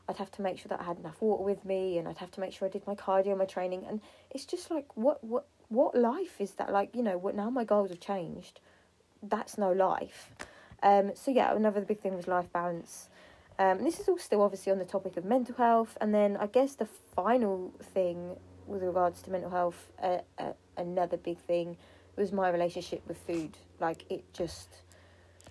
I'd 0.09 0.17
have 0.17 0.31
to 0.33 0.43
make 0.43 0.59
sure 0.59 0.69
that 0.69 0.81
I 0.81 0.85
had 0.85 0.99
enough 0.99 1.21
water 1.21 1.43
with 1.43 1.65
me, 1.65 1.99
and 1.99 2.07
I'd 2.07 2.19
have 2.19 2.31
to 2.33 2.41
make 2.41 2.53
sure 2.53 2.69
I 2.69 2.71
did 2.71 2.87
my 2.87 2.95
cardio, 2.95 3.37
my 3.37 3.45
training, 3.45 3.85
and 3.89 4.01
it's 4.31 4.45
just 4.45 4.71
like 4.71 4.97
what 4.97 5.23
what 5.25 5.47
what 5.69 5.95
life 5.95 6.41
is 6.41 6.53
that? 6.53 6.73
Like, 6.73 6.95
you 6.95 7.03
know, 7.03 7.19
what 7.19 7.35
now 7.35 7.51
my 7.51 7.65
goals 7.65 7.91
have 7.91 8.01
changed. 8.01 8.61
That's 9.23 9.59
no 9.59 9.73
life. 9.73 10.31
Um, 10.83 11.13
so 11.15 11.31
yeah, 11.31 11.55
another 11.55 11.81
big 11.81 12.01
thing 12.01 12.15
was 12.17 12.29
life 12.29 12.53
balance. 12.53 13.09
Um, 13.59 13.83
this 13.83 13.99
is 13.99 14.09
all 14.09 14.19
still 14.19 14.43
obviously 14.43 14.73
on 14.73 14.79
the 14.79 14.85
topic 14.85 15.17
of 15.17 15.25
mental 15.25 15.55
health, 15.55 15.97
and 16.01 16.15
then 16.15 16.37
I 16.37 16.47
guess 16.47 16.75
the 16.75 16.87
final 16.87 17.73
thing 17.83 18.37
with 18.67 18.83
regards 18.83 19.23
to 19.23 19.31
mental 19.31 19.51
health, 19.51 19.91
uh, 20.03 20.19
uh, 20.39 20.53
another 20.77 21.17
big 21.17 21.39
thing 21.39 21.77
was 22.17 22.33
my 22.33 22.51
relationship 22.51 23.03
with 23.07 23.17
food. 23.19 23.57
Like 23.81 24.05
it 24.11 24.25
just, 24.33 24.83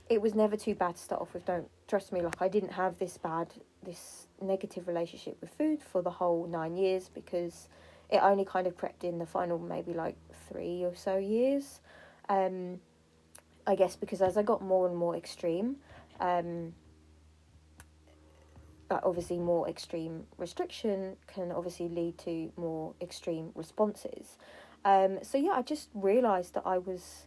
it 0.10 0.22
was 0.22 0.36
never 0.36 0.56
too 0.56 0.76
bad 0.76 0.96
to 0.96 1.02
start 1.02 1.22
off 1.22 1.34
with. 1.34 1.46
Don't 1.46 1.70
trust 1.88 2.12
me. 2.12 2.22
Like 2.22 2.42
I 2.42 2.48
didn't 2.48 2.74
have 2.74 3.00
this 3.00 3.18
bad, 3.18 3.48
this 3.84 4.28
negative 4.42 4.88
relationship 4.88 5.38
with 5.42 5.52
food 5.52 5.82
for 5.82 6.02
the 6.02 6.10
whole 6.12 6.46
nine 6.48 6.76
years 6.76 7.10
because 7.10 7.70
it 8.10 8.20
only 8.22 8.46
kind 8.46 8.68
of 8.68 8.78
crept 8.78 9.04
in 9.04 9.20
the 9.20 9.26
final 9.26 9.60
maybe 9.60 9.94
like 9.94 10.16
three 10.50 10.84
or 10.84 10.96
so 10.96 11.18
years. 11.18 11.80
Um, 12.30 12.80
I 13.68 13.76
guess 13.76 13.96
because 13.96 14.22
as 14.22 14.38
I 14.38 14.44
got 14.44 14.62
more 14.62 14.88
and 14.88 14.96
more 14.96 15.16
extreme, 15.16 15.78
um, 16.20 16.74
obviously 18.92 19.40
more 19.40 19.68
extreme 19.68 20.26
restriction 20.38 21.18
can 21.28 21.52
obviously 21.52 21.90
lead 21.90 22.18
to 22.20 22.52
more 22.56 22.94
extreme 23.02 23.52
responses. 23.56 24.38
Um, 24.84 25.20
so 25.24 25.38
yeah, 25.38 25.52
I 25.52 25.62
just 25.64 25.90
realised 25.94 26.54
that 26.54 26.64
I 26.66 26.78
was 26.78 27.26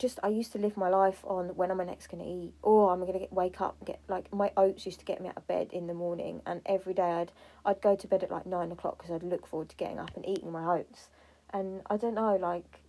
just 0.00 0.18
I 0.22 0.28
used 0.28 0.50
to 0.52 0.58
live 0.58 0.78
my 0.78 0.88
life 0.88 1.20
on 1.24 1.48
when 1.56 1.70
am 1.70 1.80
I 1.80 1.84
next 1.84 2.06
gonna 2.08 2.24
eat? 2.24 2.54
Or 2.62 2.90
I'm 2.90 3.00
gonna 3.00 3.18
get 3.18 3.32
wake 3.32 3.60
up 3.60 3.76
and 3.78 3.86
get 3.86 4.00
like 4.08 4.32
my 4.32 4.50
oats 4.56 4.86
used 4.86 4.98
to 5.00 5.04
get 5.04 5.20
me 5.20 5.28
out 5.28 5.36
of 5.36 5.46
bed 5.46 5.68
in 5.72 5.86
the 5.86 5.94
morning 5.94 6.40
and 6.46 6.62
every 6.64 6.94
day 6.94 7.02
I'd 7.02 7.32
I'd 7.66 7.82
go 7.82 7.94
to 7.94 8.06
bed 8.08 8.24
at 8.24 8.30
like 8.30 8.46
nine 8.46 8.72
o'clock 8.72 8.98
because 8.98 9.14
I'd 9.14 9.22
look 9.22 9.46
forward 9.46 9.68
to 9.68 9.76
getting 9.76 9.98
up 9.98 10.16
and 10.16 10.26
eating 10.26 10.50
my 10.50 10.78
oats. 10.78 11.10
And 11.52 11.82
I 11.88 11.98
don't 11.98 12.14
know 12.14 12.36
like 12.36 12.80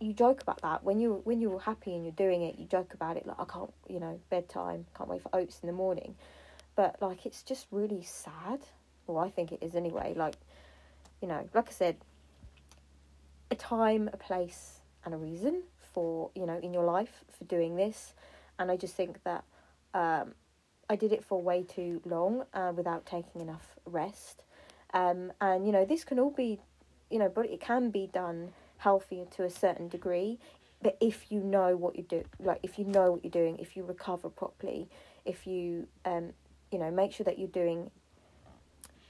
you 0.00 0.14
joke 0.14 0.40
about 0.40 0.62
that. 0.62 0.82
When 0.82 0.98
you 0.98 1.20
when 1.24 1.40
you're 1.42 1.60
happy 1.60 1.94
and 1.94 2.02
you're 2.02 2.12
doing 2.12 2.42
it 2.42 2.58
you 2.58 2.64
joke 2.64 2.94
about 2.94 3.18
it 3.18 3.26
like 3.26 3.38
I 3.38 3.44
can't 3.44 3.72
you 3.86 4.00
know 4.00 4.18
bedtime 4.30 4.86
can't 4.96 5.10
wait 5.10 5.22
for 5.22 5.36
oats 5.36 5.60
in 5.62 5.66
the 5.66 5.74
morning. 5.74 6.16
But 6.76 6.96
like 7.02 7.26
it's 7.26 7.42
just 7.42 7.66
really 7.70 8.02
sad. 8.02 8.60
Well 9.06 9.18
I 9.18 9.28
think 9.28 9.52
it 9.52 9.62
is 9.62 9.74
anyway 9.74 10.14
like 10.16 10.36
you 11.20 11.28
know 11.28 11.46
like 11.52 11.68
I 11.68 11.72
said 11.72 11.96
a 13.50 13.54
time 13.54 14.08
a 14.14 14.16
place 14.16 14.80
and 15.04 15.12
a 15.12 15.18
reason 15.18 15.62
for 15.98 16.30
you 16.36 16.46
know 16.46 16.60
in 16.62 16.72
your 16.72 16.84
life 16.84 17.24
for 17.36 17.44
doing 17.46 17.74
this. 17.74 18.14
And 18.60 18.70
i 18.70 18.76
just 18.76 18.94
think 18.94 19.20
that 19.24 19.42
um, 19.94 20.34
i 20.88 20.94
did 20.94 21.12
it 21.12 21.24
for 21.24 21.42
way 21.42 21.64
too 21.64 22.00
long 22.04 22.44
uh, 22.54 22.72
without 22.72 23.04
taking 23.04 23.40
enough 23.40 23.76
rest. 23.84 24.44
Um, 24.94 25.32
and 25.40 25.66
you 25.66 25.72
know 25.72 25.84
this 25.84 26.04
can 26.04 26.20
all 26.20 26.30
be 26.30 26.60
you 27.10 27.18
know 27.18 27.28
but 27.28 27.46
it 27.46 27.60
can 27.60 27.90
be 27.90 28.06
done 28.06 28.52
healthy 28.76 29.24
to 29.36 29.42
a 29.42 29.50
certain 29.50 29.88
degree. 29.88 30.38
But 30.80 30.96
if 31.00 31.32
you 31.32 31.40
know 31.40 31.74
what 31.74 31.96
you 31.96 32.04
do 32.04 32.22
like 32.38 32.60
if 32.62 32.78
you 32.78 32.84
know 32.84 33.10
what 33.12 33.24
you're 33.24 33.38
doing 33.42 33.58
if 33.58 33.76
you 33.76 33.82
recover 33.82 34.28
properly 34.28 34.88
if 35.24 35.48
you 35.48 35.88
um 36.04 36.32
you 36.70 36.78
know 36.78 36.92
make 36.92 37.12
sure 37.12 37.24
that 37.24 37.40
you're 37.40 37.56
doing 37.64 37.90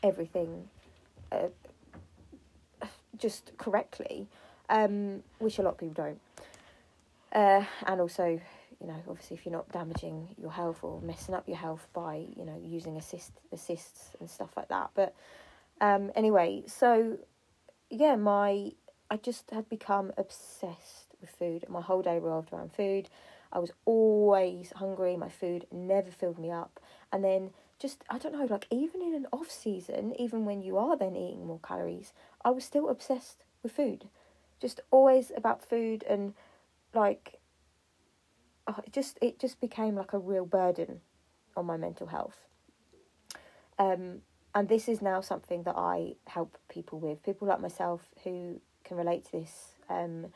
everything 0.02 0.70
uh, 1.32 1.48
just 3.18 3.52
correctly 3.58 4.26
um 4.70 5.22
which 5.38 5.58
a 5.58 5.62
lot 5.62 5.72
of 5.72 5.78
people 5.78 6.02
don't 6.04 6.20
uh, 7.38 7.64
and 7.86 8.00
also, 8.00 8.40
you 8.80 8.86
know, 8.88 9.00
obviously 9.08 9.36
if 9.36 9.46
you're 9.46 9.52
not 9.52 9.70
damaging 9.70 10.34
your 10.36 10.50
health 10.50 10.80
or 10.82 11.00
messing 11.00 11.36
up 11.36 11.46
your 11.46 11.56
health 11.56 11.86
by, 11.92 12.26
you 12.36 12.44
know, 12.44 12.60
using 12.60 12.96
assist 12.96 13.30
assists 13.52 14.16
and 14.18 14.28
stuff 14.28 14.50
like 14.56 14.68
that. 14.68 14.90
But 14.94 15.14
um, 15.80 16.10
anyway, 16.16 16.64
so 16.66 17.18
yeah, 17.90 18.16
my 18.16 18.72
I 19.08 19.18
just 19.18 19.50
had 19.52 19.68
become 19.68 20.10
obsessed 20.18 21.14
with 21.20 21.30
food. 21.30 21.64
My 21.68 21.80
whole 21.80 22.02
day 22.02 22.16
revolved 22.16 22.52
around 22.52 22.72
food. 22.72 23.08
I 23.52 23.60
was 23.60 23.70
always 23.84 24.72
hungry. 24.74 25.16
My 25.16 25.28
food 25.28 25.66
never 25.70 26.10
filled 26.10 26.40
me 26.40 26.50
up. 26.50 26.80
And 27.12 27.22
then 27.22 27.50
just 27.78 28.02
I 28.10 28.18
don't 28.18 28.32
know, 28.32 28.48
like 28.50 28.66
even 28.72 29.00
in 29.00 29.14
an 29.14 29.28
off 29.32 29.48
season, 29.48 30.12
even 30.18 30.44
when 30.44 30.60
you 30.60 30.76
are 30.76 30.96
then 30.96 31.14
eating 31.14 31.46
more 31.46 31.60
calories, 31.62 32.12
I 32.44 32.50
was 32.50 32.64
still 32.64 32.88
obsessed 32.88 33.44
with 33.62 33.70
food. 33.70 34.08
Just 34.60 34.80
always 34.90 35.30
about 35.36 35.64
food 35.64 36.02
and 36.08 36.34
like 36.94 37.38
oh, 38.66 38.76
it 38.84 38.92
just 38.92 39.18
it 39.20 39.38
just 39.38 39.60
became 39.60 39.94
like 39.96 40.12
a 40.12 40.18
real 40.18 40.46
burden 40.46 41.00
on 41.56 41.66
my 41.66 41.76
mental 41.76 42.06
health. 42.06 42.46
Um, 43.78 44.22
and 44.54 44.68
this 44.68 44.88
is 44.88 45.02
now 45.02 45.20
something 45.20 45.62
that 45.64 45.76
I 45.76 46.14
help 46.26 46.58
people 46.68 46.98
with. 46.98 47.22
People 47.22 47.48
like 47.48 47.60
myself 47.60 48.02
who 48.24 48.60
can 48.84 48.96
relate 48.96 49.24
to 49.26 49.32
this 49.32 49.72
um, 49.88 50.26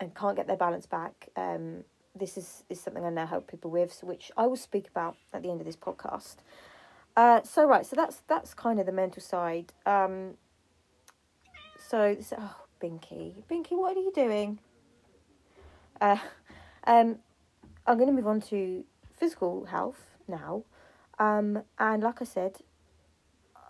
and 0.00 0.14
can't 0.14 0.36
get 0.36 0.46
their 0.46 0.56
balance 0.56 0.86
back. 0.86 1.28
Um, 1.36 1.84
this 2.14 2.38
is, 2.38 2.64
is 2.70 2.80
something 2.80 3.04
I 3.04 3.10
now 3.10 3.26
help 3.26 3.50
people 3.50 3.70
with, 3.70 3.92
so 3.92 4.06
which 4.06 4.30
I 4.36 4.46
will 4.46 4.56
speak 4.56 4.88
about 4.88 5.16
at 5.32 5.42
the 5.42 5.50
end 5.50 5.60
of 5.60 5.66
this 5.66 5.76
podcast. 5.76 6.36
Uh, 7.16 7.42
so 7.42 7.66
right, 7.66 7.84
so 7.84 7.96
that's 7.96 8.22
that's 8.28 8.54
kind 8.54 8.80
of 8.80 8.86
the 8.86 8.92
mental 8.92 9.22
side. 9.22 9.72
Um, 9.86 10.34
so, 11.88 12.16
so 12.20 12.36
oh, 12.40 12.56
Binky, 12.82 13.42
Binky, 13.50 13.72
what 13.72 13.96
are 13.96 14.00
you 14.00 14.12
doing? 14.12 14.58
Uh, 16.00 16.18
um, 16.86 17.18
I'm 17.86 17.96
going 17.96 18.08
to 18.08 18.14
move 18.14 18.26
on 18.26 18.40
to 18.42 18.84
physical 19.16 19.66
health 19.66 20.00
now. 20.28 20.64
Um, 21.18 21.62
and 21.78 22.02
like 22.02 22.20
I 22.20 22.24
said, 22.24 22.56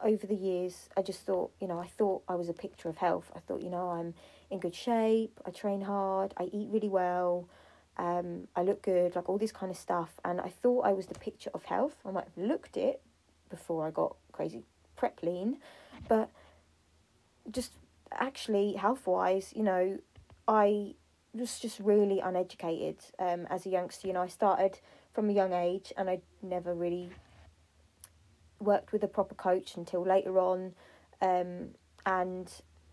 over 0.02 0.26
the 0.26 0.34
years, 0.34 0.88
I 0.96 1.02
just 1.02 1.20
thought, 1.20 1.50
you 1.60 1.66
know, 1.66 1.78
I 1.78 1.86
thought 1.86 2.22
I 2.28 2.34
was 2.34 2.48
a 2.48 2.52
picture 2.52 2.88
of 2.88 2.98
health. 2.98 3.30
I 3.34 3.40
thought, 3.40 3.62
you 3.62 3.70
know, 3.70 3.90
I'm 3.90 4.14
in 4.50 4.60
good 4.60 4.74
shape, 4.74 5.40
I 5.46 5.50
train 5.50 5.80
hard, 5.80 6.34
I 6.36 6.44
eat 6.44 6.68
really 6.70 6.88
well, 6.88 7.48
um, 7.96 8.48
I 8.54 8.62
look 8.62 8.82
good, 8.82 9.16
like 9.16 9.28
all 9.28 9.38
this 9.38 9.52
kind 9.52 9.70
of 9.70 9.78
stuff. 9.78 10.10
And 10.24 10.40
I 10.40 10.48
thought 10.48 10.86
I 10.86 10.92
was 10.92 11.06
the 11.06 11.18
picture 11.18 11.50
of 11.54 11.64
health. 11.64 11.96
I 12.04 12.10
might 12.10 12.24
have 12.24 12.44
looked 12.44 12.76
it 12.76 13.00
before 13.50 13.86
I 13.86 13.90
got 13.90 14.16
crazy 14.32 14.62
prep 14.96 15.22
lean, 15.22 15.58
but 16.08 16.30
just 17.50 17.72
actually 18.12 18.74
health 18.74 19.06
wise, 19.06 19.52
you 19.56 19.62
know, 19.62 19.98
I 20.46 20.94
was 21.34 21.58
just 21.58 21.80
really 21.80 22.20
uneducated 22.20 22.96
um, 23.18 23.46
as 23.50 23.66
a 23.66 23.68
youngster. 23.68 24.06
You 24.06 24.14
know, 24.14 24.22
I 24.22 24.28
started 24.28 24.78
from 25.12 25.28
a 25.28 25.32
young 25.32 25.52
age 25.52 25.92
and 25.96 26.08
I 26.08 26.20
never 26.42 26.74
really 26.74 27.10
worked 28.60 28.92
with 28.92 29.02
a 29.02 29.08
proper 29.08 29.34
coach 29.34 29.76
until 29.76 30.02
later 30.02 30.38
on. 30.38 30.74
Um, 31.20 31.70
and 32.06 32.50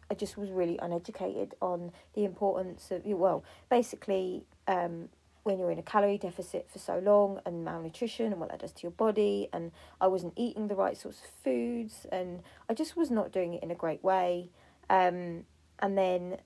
I 0.10 0.14
just 0.14 0.38
was 0.38 0.50
really 0.50 0.78
uneducated 0.82 1.56
on 1.62 1.92
the 2.14 2.26
importance 2.26 2.92
of, 2.92 3.06
well, 3.06 3.44
basically, 3.70 4.46
um, 4.68 5.10
when 5.44 5.58
you're 5.58 5.72
in 5.72 5.80
a 5.80 5.84
calorie 5.84 6.18
deficit 6.18 6.70
for 6.70 6.80
so 6.80 7.00
long 7.00 7.40
and 7.46 7.66
malnutrition 7.66 8.28
and 8.28 8.40
what 8.40 8.50
that 8.50 8.60
does 8.60 8.72
to 8.74 8.84
your 8.84 8.92
body 8.92 9.50
and 9.52 9.72
I 10.00 10.08
wasn't 10.08 10.34
eating 10.36 10.68
the 10.68 10.76
right 10.76 10.96
sorts 10.96 11.20
of 11.20 11.32
foods 11.44 12.06
and 12.12 12.44
I 12.70 12.76
just 12.76 12.96
was 12.96 13.10
not 13.10 13.32
doing 13.32 13.56
it 13.56 13.64
in 13.64 13.72
a 13.72 13.76
great 13.76 14.04
way 14.04 14.50
um, 14.90 15.46
and 15.80 15.98
then 15.98 16.38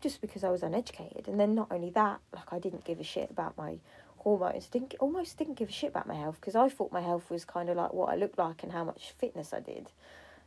just 0.00 0.20
because 0.20 0.44
I 0.44 0.50
was 0.50 0.62
uneducated 0.62 1.28
and 1.28 1.38
then 1.38 1.54
not 1.54 1.68
only 1.70 1.90
that 1.90 2.20
like 2.34 2.52
I 2.52 2.58
didn't 2.58 2.84
give 2.84 3.00
a 3.00 3.04
shit 3.04 3.30
about 3.30 3.56
my 3.56 3.78
hormones 4.18 4.68
I 4.72 4.78
didn't 4.78 4.94
almost 5.00 5.36
didn't 5.36 5.54
give 5.54 5.68
a 5.68 5.72
shit 5.72 5.90
about 5.90 6.06
my 6.06 6.14
health 6.14 6.36
because 6.40 6.54
I 6.56 6.68
thought 6.68 6.92
my 6.92 7.00
health 7.00 7.30
was 7.30 7.44
kind 7.44 7.68
of 7.68 7.76
like 7.76 7.92
what 7.92 8.10
I 8.10 8.16
looked 8.16 8.38
like 8.38 8.62
and 8.62 8.72
how 8.72 8.84
much 8.84 9.12
fitness 9.18 9.52
I 9.52 9.60
did 9.60 9.90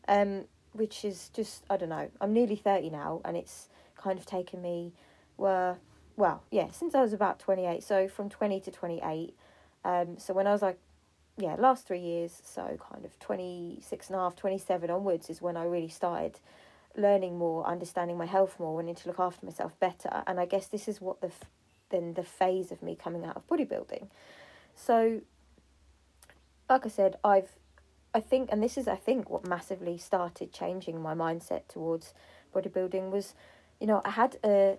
um, 0.07 0.46
which 0.74 1.03
is 1.03 1.29
just 1.34 1.63
I 1.69 1.77
don't 1.77 1.89
know 1.89 2.10
I'm 2.22 2.34
nearly 2.34 2.55
30 2.55 2.89
now 2.89 3.22
and 3.25 3.36
it's 3.36 3.69
kind 3.98 4.17
of 4.17 4.25
taken 4.25 4.62
me 4.62 4.93
were 5.38 5.77
well, 6.17 6.41
yeah, 6.50 6.72
since 6.72 6.96
I 6.96 7.01
was 7.01 7.13
about 7.13 7.39
28. 7.39 7.84
So 7.84 8.07
from 8.10 8.27
20 8.27 8.60
to 8.62 8.72
28. 8.72 9.36
Um, 9.86 10.17
so 10.17 10.34
when 10.34 10.48
I 10.48 10.51
was 10.51 10.63
like, 10.63 10.79
yeah, 11.38 11.55
last 11.57 11.88
three 11.88 12.00
years, 12.00 12.41
so 12.43 12.77
kind 12.91 13.05
of 13.05 13.17
26 13.19 14.07
and 14.10 14.15
a 14.15 14.19
half, 14.19 14.36
27 14.36 14.89
onwards 14.89 15.29
is 15.29 15.41
when 15.41 15.55
I 15.55 15.63
really 15.63 15.88
started 15.88 16.39
learning 16.98 17.38
more, 17.38 17.66
understanding 17.66 18.18
my 18.18 18.25
health 18.25 18.60
more, 18.60 18.75
wanting 18.75 18.96
to 18.96 19.08
look 19.08 19.20
after 19.20 19.46
myself 19.46 19.80
better. 19.80 20.24
And 20.25 20.39
I 20.39 20.46
guess 20.46 20.68
this 20.68 20.88
is 20.88 21.00
what 21.00 21.22
the, 21.22 21.32
then 21.89 22.13
the 22.16 22.24
phase 22.24 22.71
of 22.71 22.82
me 22.82 22.95
coming 22.95 23.24
out 23.24 23.36
of 23.36 23.48
bodybuilding. 23.48 24.08
So, 24.76 25.21
like 26.69 26.86
I 26.86 26.89
said, 26.89 27.17
I've, 27.24 27.52
I 28.13 28.19
think, 28.19 28.50
and 28.52 28.62
this 28.62 28.78
is, 28.78 28.88
I 28.88 28.95
think, 28.95 29.30
what 29.30 29.48
massively 29.48 29.98
started 29.98 30.52
changing 30.52 31.02
my 31.02 31.13
mindset 31.13 31.67
towards 31.67 32.13
bodybuilding 32.54 33.12
was, 33.12 33.36
you 33.80 33.88
know, 33.88 34.02
I 34.04 34.10
had 34.10 34.38
a, 34.43 34.78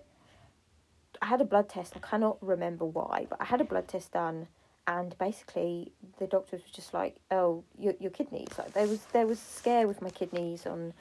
I 1.21 1.25
had 1.25 1.41
a 1.41 1.45
blood 1.45 1.69
test. 1.69 1.93
I 1.95 1.99
cannot 1.99 2.37
remember 2.41 2.85
why, 2.85 3.27
but 3.29 3.41
I 3.41 3.45
had 3.45 3.61
a 3.61 3.63
blood 3.63 3.87
test 3.87 4.13
done, 4.13 4.47
and 4.87 5.17
basically 5.17 5.91
the 6.17 6.27
doctors 6.27 6.61
were 6.61 6.73
just 6.73 6.93
like, 6.93 7.17
"Oh, 7.29 7.63
your 7.77 7.93
your 7.99 8.11
kidneys." 8.11 8.49
Like 8.57 8.73
there 8.73 8.87
was 8.87 9.01
there 9.11 9.27
was 9.27 9.39
scare 9.39 9.87
with 9.87 10.01
my 10.01 10.09
kidneys 10.09 10.65
on 10.65 10.93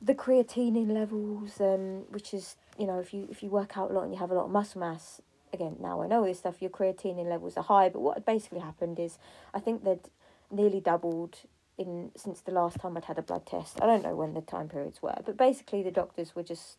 the 0.00 0.14
creatinine 0.14 0.92
levels, 0.92 1.60
um, 1.60 2.04
which 2.10 2.34
is 2.34 2.56
you 2.78 2.86
know 2.86 2.98
if 2.98 3.12
you 3.14 3.28
if 3.30 3.42
you 3.42 3.50
work 3.50 3.76
out 3.76 3.90
a 3.90 3.94
lot 3.94 4.04
and 4.04 4.12
you 4.12 4.18
have 4.18 4.30
a 4.30 4.34
lot 4.34 4.46
of 4.46 4.50
muscle 4.50 4.80
mass. 4.80 5.20
Again, 5.52 5.76
now 5.80 6.02
I 6.02 6.06
know 6.06 6.24
this 6.24 6.38
stuff. 6.38 6.60
Your 6.60 6.70
creatinine 6.70 7.28
levels 7.28 7.56
are 7.56 7.62
high, 7.62 7.88
but 7.88 8.00
what 8.00 8.16
had 8.16 8.24
basically 8.26 8.58
happened 8.58 8.98
is 8.98 9.18
I 9.54 9.60
think 9.60 9.84
they'd 9.84 10.10
nearly 10.50 10.80
doubled 10.80 11.38
in 11.78 12.10
since 12.16 12.40
the 12.40 12.52
last 12.52 12.80
time 12.80 12.96
I'd 12.96 13.04
had 13.04 13.18
a 13.18 13.22
blood 13.22 13.46
test. 13.46 13.80
I 13.80 13.86
don't 13.86 14.02
know 14.02 14.16
when 14.16 14.34
the 14.34 14.40
time 14.40 14.68
periods 14.68 15.00
were, 15.00 15.16
but 15.24 15.36
basically 15.36 15.82
the 15.82 15.90
doctors 15.90 16.34
were 16.34 16.42
just 16.42 16.78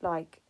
like 0.00 0.40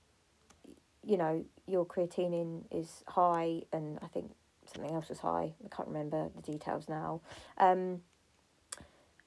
you 1.06 1.16
know, 1.16 1.44
your 1.66 1.86
creatinine 1.86 2.64
is 2.70 3.04
high, 3.06 3.62
and 3.72 3.98
I 4.02 4.08
think 4.08 4.32
something 4.66 4.92
else 4.92 5.08
was 5.08 5.20
high. 5.20 5.54
I 5.64 5.74
can't 5.74 5.88
remember 5.88 6.30
the 6.34 6.42
details 6.42 6.88
now. 6.88 7.20
Um, 7.58 8.00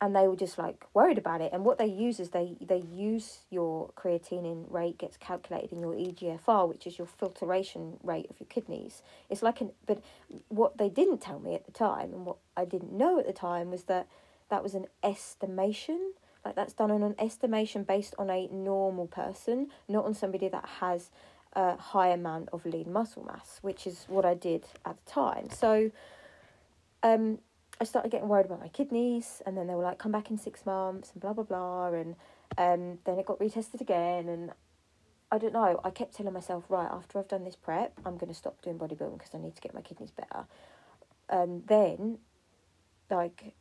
and 0.01 0.15
they 0.15 0.27
were 0.27 0.35
just 0.35 0.57
like 0.57 0.85
worried 0.93 1.17
about 1.17 1.41
it. 1.41 1.51
And 1.51 1.65
what 1.65 1.77
they 1.77 1.85
use 1.85 2.19
is 2.19 2.29
they 2.29 2.55
they 2.61 2.83
use 2.91 3.39
your 3.49 3.91
creatinine 3.97 4.71
rate 4.71 4.97
gets 4.97 5.17
calculated 5.17 5.71
in 5.73 5.79
your 5.79 5.93
EGFR, 5.93 6.67
which 6.69 6.87
is 6.87 6.97
your 6.97 7.07
filtration 7.07 7.97
rate 8.03 8.27
of 8.29 8.39
your 8.39 8.47
kidneys. 8.47 9.01
It's 9.29 9.41
like 9.41 9.61
an 9.61 9.71
but 9.85 10.01
what 10.47 10.77
they 10.77 10.89
didn't 10.89 11.19
tell 11.19 11.39
me 11.39 11.53
at 11.53 11.65
the 11.65 11.71
time, 11.71 12.13
and 12.13 12.25
what 12.25 12.37
I 12.55 12.65
didn't 12.65 12.93
know 12.93 13.19
at 13.19 13.27
the 13.27 13.33
time 13.33 13.71
was 13.71 13.83
that 13.83 14.07
that 14.49 14.63
was 14.63 14.73
an 14.73 14.87
estimation. 15.03 16.13
Like 16.45 16.55
that's 16.55 16.73
done 16.73 16.91
on 16.91 17.03
an 17.03 17.15
estimation 17.19 17.83
based 17.83 18.15
on 18.17 18.29
a 18.29 18.47
normal 18.47 19.07
person, 19.07 19.67
not 19.89 20.05
on 20.05 20.13
somebody 20.13 20.47
that 20.47 20.65
has 20.79 21.09
a 21.53 21.75
high 21.75 22.09
amount 22.09 22.47
of 22.53 22.65
lean 22.65 22.93
muscle 22.93 23.25
mass, 23.25 23.59
which 23.61 23.85
is 23.85 24.05
what 24.07 24.23
I 24.23 24.35
did 24.35 24.65
at 24.85 24.95
the 25.03 25.11
time. 25.11 25.49
So 25.49 25.91
um, 27.03 27.39
I 27.81 27.85
started 27.85 28.11
getting 28.11 28.27
worried 28.27 28.45
about 28.45 28.59
my 28.59 28.67
kidneys, 28.67 29.41
and 29.45 29.57
then 29.57 29.67
they 29.67 29.73
were 29.73 29.83
like, 29.83 29.97
come 29.97 30.11
back 30.11 30.29
in 30.29 30.37
six 30.37 30.65
months, 30.65 31.11
and 31.13 31.21
blah, 31.21 31.33
blah, 31.33 31.43
blah. 31.43 31.87
And 31.87 32.15
um, 32.57 32.99
then 33.05 33.17
it 33.17 33.25
got 33.25 33.39
retested 33.39 33.79
again. 33.79 34.27
And 34.27 34.51
I 35.31 35.37
don't 35.37 35.53
know, 35.53 35.79
I 35.83 35.89
kept 35.89 36.15
telling 36.15 36.33
myself, 36.33 36.65
right, 36.69 36.89
after 36.91 37.19
I've 37.19 37.27
done 37.27 37.45
this 37.45 37.55
prep, 37.55 37.93
I'm 38.05 38.17
to 38.19 38.33
stop 38.33 38.61
doing 38.61 38.77
bodybuilding 38.77 39.17
because 39.17 39.33
I 39.33 39.37
need 39.37 39.55
to 39.55 39.61
get 39.61 39.73
my 39.73 39.81
kidneys 39.81 40.11
better. 40.11 40.45
And 41.29 41.65
then, 41.67 42.17
like, 43.09 43.53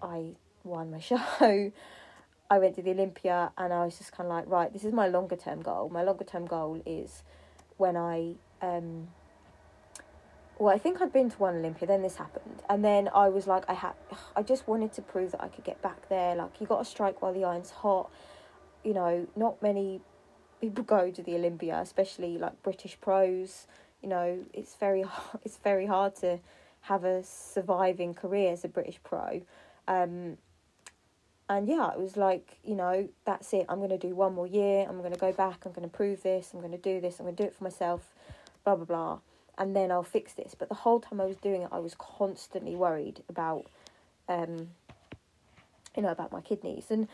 I 0.00 0.30
won 0.64 0.90
my 0.90 1.00
show. 1.00 1.72
I 2.50 2.58
went 2.58 2.76
to 2.76 2.82
the 2.82 2.90
Olympia 2.90 3.50
and 3.56 3.72
I 3.72 3.84
was 3.84 3.96
just 3.96 4.12
kind 4.12 4.28
of 4.28 4.36
like, 4.36 4.46
right, 4.46 4.72
this 4.72 4.84
is 4.84 4.92
my 4.92 5.08
longer 5.08 5.36
term 5.36 5.62
goal. 5.62 5.88
My 5.88 6.02
longer 6.02 6.24
term 6.24 6.46
goal 6.46 6.82
is 6.84 7.22
when 7.78 7.96
I, 7.96 8.34
um, 8.60 9.08
well, 10.62 10.72
I 10.72 10.78
think 10.78 11.02
I'd 11.02 11.12
been 11.12 11.28
to 11.28 11.36
one 11.38 11.56
Olympia, 11.56 11.88
then 11.88 12.02
this 12.02 12.14
happened. 12.14 12.62
And 12.70 12.84
then 12.84 13.10
I 13.12 13.28
was 13.30 13.48
like, 13.48 13.64
I 13.68 13.72
had, 13.72 13.94
I 14.36 14.44
just 14.44 14.68
wanted 14.68 14.92
to 14.92 15.02
prove 15.02 15.32
that 15.32 15.42
I 15.42 15.48
could 15.48 15.64
get 15.64 15.82
back 15.82 16.08
there. 16.08 16.36
Like, 16.36 16.60
you 16.60 16.68
got 16.68 16.78
to 16.78 16.84
strike 16.84 17.20
while 17.20 17.34
the 17.34 17.42
iron's 17.42 17.70
hot. 17.70 18.12
You 18.84 18.94
know, 18.94 19.26
not 19.34 19.60
many 19.60 20.02
people 20.60 20.84
go 20.98 21.10
to 21.10 21.20
the 21.20 21.34
Olympia, 21.34 21.80
especially 21.80 22.38
like 22.38 22.62
British 22.62 22.96
pros. 23.00 23.66
You 24.04 24.08
know, 24.08 24.38
it's 24.52 24.76
very, 24.76 25.04
it's 25.44 25.56
very 25.56 25.86
hard 25.86 26.14
to 26.16 26.38
have 26.82 27.02
a 27.02 27.24
surviving 27.24 28.14
career 28.14 28.52
as 28.52 28.64
a 28.64 28.68
British 28.68 29.00
pro. 29.02 29.42
Um, 29.88 30.38
and 31.48 31.66
yeah, 31.66 31.90
it 31.90 31.98
was 31.98 32.16
like, 32.16 32.58
you 32.62 32.76
know, 32.76 33.08
that's 33.24 33.52
it. 33.52 33.66
I'm 33.68 33.78
going 33.78 33.90
to 33.90 33.98
do 33.98 34.14
one 34.14 34.32
more 34.32 34.46
year. 34.46 34.86
I'm 34.88 34.98
going 34.98 35.12
to 35.12 35.18
go 35.18 35.32
back. 35.32 35.66
I'm 35.66 35.72
going 35.72 35.90
to 35.90 35.92
prove 35.92 36.22
this. 36.22 36.52
I'm 36.54 36.60
going 36.60 36.70
to 36.70 36.78
do 36.78 37.00
this. 37.00 37.18
I'm 37.18 37.24
going 37.24 37.34
to 37.34 37.42
do 37.42 37.48
it 37.48 37.54
for 37.56 37.64
myself, 37.64 38.14
blah, 38.62 38.76
blah, 38.76 38.84
blah. 38.84 39.18
And 39.58 39.76
then 39.76 39.90
I'll 39.90 40.02
fix 40.02 40.32
this. 40.32 40.54
But 40.58 40.68
the 40.68 40.76
whole 40.76 41.00
time 41.00 41.20
I 41.20 41.24
was 41.24 41.36
doing 41.36 41.62
it, 41.62 41.68
I 41.70 41.78
was 41.78 41.94
constantly 41.94 42.74
worried 42.74 43.22
about, 43.28 43.66
um, 44.28 44.70
you 45.96 46.02
know, 46.02 46.10
about 46.10 46.32
my 46.32 46.40
kidneys. 46.40 46.86
And 46.90 47.06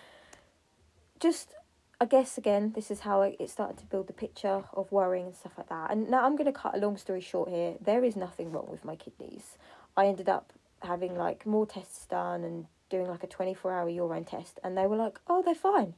just, 1.19 1.55
I 2.01 2.05
guess, 2.05 2.39
again, 2.39 2.73
this 2.75 2.91
is 2.91 3.01
how 3.01 3.23
it 3.23 3.51
started 3.51 3.79
to 3.79 3.87
build 3.87 4.07
the 4.07 4.13
picture 4.13 4.65
of 4.73 4.93
worrying 4.93 5.27
and 5.27 5.37
stuff 5.37 5.53
like 5.59 5.69
that. 5.69 5.91
And 5.91 6.09
now 6.09 6.25
I'm 6.25 6.37
going 6.37 6.47
to 6.47 6.59
cut 6.59 6.75
a 6.75 6.79
long 6.79 6.97
story 6.97 7.21
short 7.21 7.49
here. 7.49 7.75
There 7.81 8.05
is 8.05 8.15
nothing 8.15 8.53
wrong 8.53 8.69
with 8.71 8.85
my 8.85 8.95
kidneys. 8.95 9.59
I 9.97 10.07
ended 10.07 10.29
up 10.29 10.53
having 10.83 11.17
like 11.17 11.45
more 11.45 11.67
tests 11.67 12.07
done 12.07 12.45
and 12.45 12.67
doing 12.89 13.09
like 13.09 13.23
a 13.23 13.27
24 13.27 13.73
hour 13.73 13.89
urine 13.89 14.25
test 14.25 14.59
and 14.63 14.77
they 14.77 14.87
were 14.87 14.97
like, 14.97 15.19
oh, 15.27 15.43
they're 15.43 15.55
fine. 15.55 15.95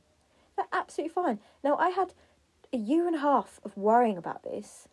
They're 0.57 0.67
absolutely 0.73 1.13
fine. 1.13 1.39
Now, 1.63 1.77
I 1.77 1.91
had 1.91 2.13
a 2.73 2.77
year 2.77 3.07
and 3.07 3.17
a 3.17 3.21
half 3.21 3.61
of 3.65 3.77
worrying 3.77 4.17
about 4.17 4.43
this, 4.43 4.89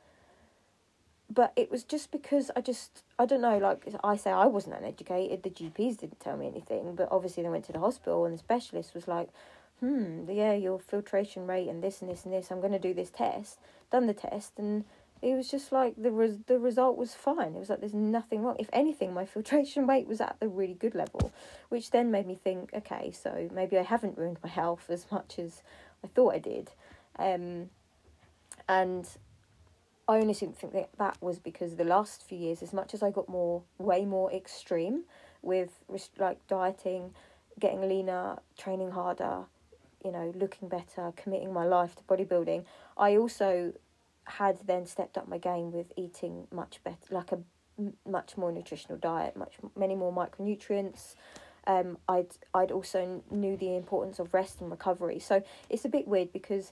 but 1.29 1.51
it 1.55 1.69
was 1.69 1.83
just 1.83 2.11
because 2.11 2.49
I 2.55 2.61
just, 2.61 3.03
I 3.19 3.25
don't 3.25 3.41
know, 3.41 3.57
like 3.57 3.85
I 4.03 4.15
say, 4.15 4.31
I 4.31 4.45
wasn't 4.45 4.77
uneducated. 4.77 5.43
The 5.43 5.49
GPs 5.49 5.97
didn't 5.97 6.19
tell 6.19 6.37
me 6.37 6.47
anything, 6.47 6.95
but 6.95 7.09
obviously 7.11 7.43
they 7.43 7.49
went 7.49 7.65
to 7.65 7.73
the 7.73 7.79
hospital 7.79 8.25
and 8.25 8.33
the 8.33 8.39
specialist 8.39 8.93
was 8.95 9.07
like, 9.07 9.29
hmm, 9.79 10.29
yeah, 10.29 10.53
your 10.53 10.79
filtration 10.79 11.45
rate 11.47 11.67
and 11.67 11.83
this 11.83 12.01
and 12.01 12.09
this 12.09 12.25
and 12.25 12.33
this. 12.33 12.51
I'm 12.51 12.61
going 12.61 12.73
to 12.73 12.79
do 12.79 12.93
this 12.93 13.09
test. 13.09 13.59
Done 13.91 14.07
the 14.07 14.13
test, 14.13 14.53
and 14.57 14.85
it 15.21 15.35
was 15.35 15.49
just 15.49 15.71
like 15.71 15.95
the 15.97 16.11
res- 16.11 16.39
the 16.47 16.59
result 16.59 16.97
was 16.97 17.13
fine. 17.13 17.55
It 17.55 17.59
was 17.59 17.69
like 17.69 17.79
there's 17.79 17.93
nothing 17.93 18.43
wrong. 18.43 18.55
If 18.59 18.69
anything, 18.73 19.13
my 19.13 19.25
filtration 19.33 19.87
rate 19.87 20.07
was 20.07 20.21
at 20.21 20.35
a 20.41 20.47
really 20.47 20.73
good 20.73 20.95
level, 20.95 21.31
which 21.69 21.91
then 21.91 22.11
made 22.11 22.27
me 22.27 22.35
think, 22.35 22.71
okay, 22.73 23.11
so 23.11 23.49
maybe 23.53 23.77
I 23.77 23.83
haven't 23.83 24.17
ruined 24.17 24.37
my 24.43 24.49
health 24.61 24.89
as 24.89 25.05
much 25.11 25.39
as 25.39 25.61
I 26.03 26.07
thought 26.07 26.33
I 26.33 26.39
did, 26.39 26.71
um, 27.17 27.69
and 28.67 29.07
I 30.07 30.19
honestly 30.19 30.47
think 30.47 30.73
that 30.73 30.89
that 30.97 31.17
was 31.21 31.39
because 31.39 31.75
the 31.75 31.83
last 31.83 32.23
few 32.23 32.37
years, 32.37 32.63
as 32.63 32.71
much 32.73 32.93
as 32.93 33.03
I 33.03 33.11
got 33.11 33.27
more, 33.27 33.63
way 33.77 34.05
more 34.05 34.31
extreme 34.31 35.03
with 35.41 35.81
like 36.17 36.45
dieting, 36.47 37.13
getting 37.59 37.81
leaner, 37.87 38.37
training 38.57 38.91
harder, 38.91 39.45
you 40.03 40.11
know, 40.11 40.33
looking 40.35 40.69
better, 40.69 41.11
committing 41.17 41.51
my 41.51 41.65
life 41.65 41.95
to 41.95 42.03
bodybuilding, 42.03 42.63
I 42.97 43.17
also 43.17 43.73
had 44.25 44.59
then 44.65 44.85
stepped 44.85 45.17
up 45.17 45.27
my 45.27 45.37
game 45.37 45.71
with 45.71 45.91
eating 45.97 46.47
much 46.51 46.81
better, 46.83 46.97
like 47.11 47.31
a 47.31 47.39
much 48.05 48.37
more 48.37 48.51
nutritional 48.51 48.97
diet, 48.97 49.35
much 49.35 49.55
many 49.75 49.95
more 49.95 50.13
micronutrients. 50.13 51.15
Um, 51.65 51.97
I'd 52.07 52.27
I'd 52.53 52.71
also 52.71 53.23
knew 53.29 53.57
the 53.57 53.75
importance 53.75 54.19
of 54.19 54.33
rest 54.33 54.61
and 54.61 54.71
recovery. 54.71 55.19
So 55.19 55.43
it's 55.69 55.83
a 55.83 55.89
bit 55.89 56.07
weird 56.07 56.31
because 56.31 56.71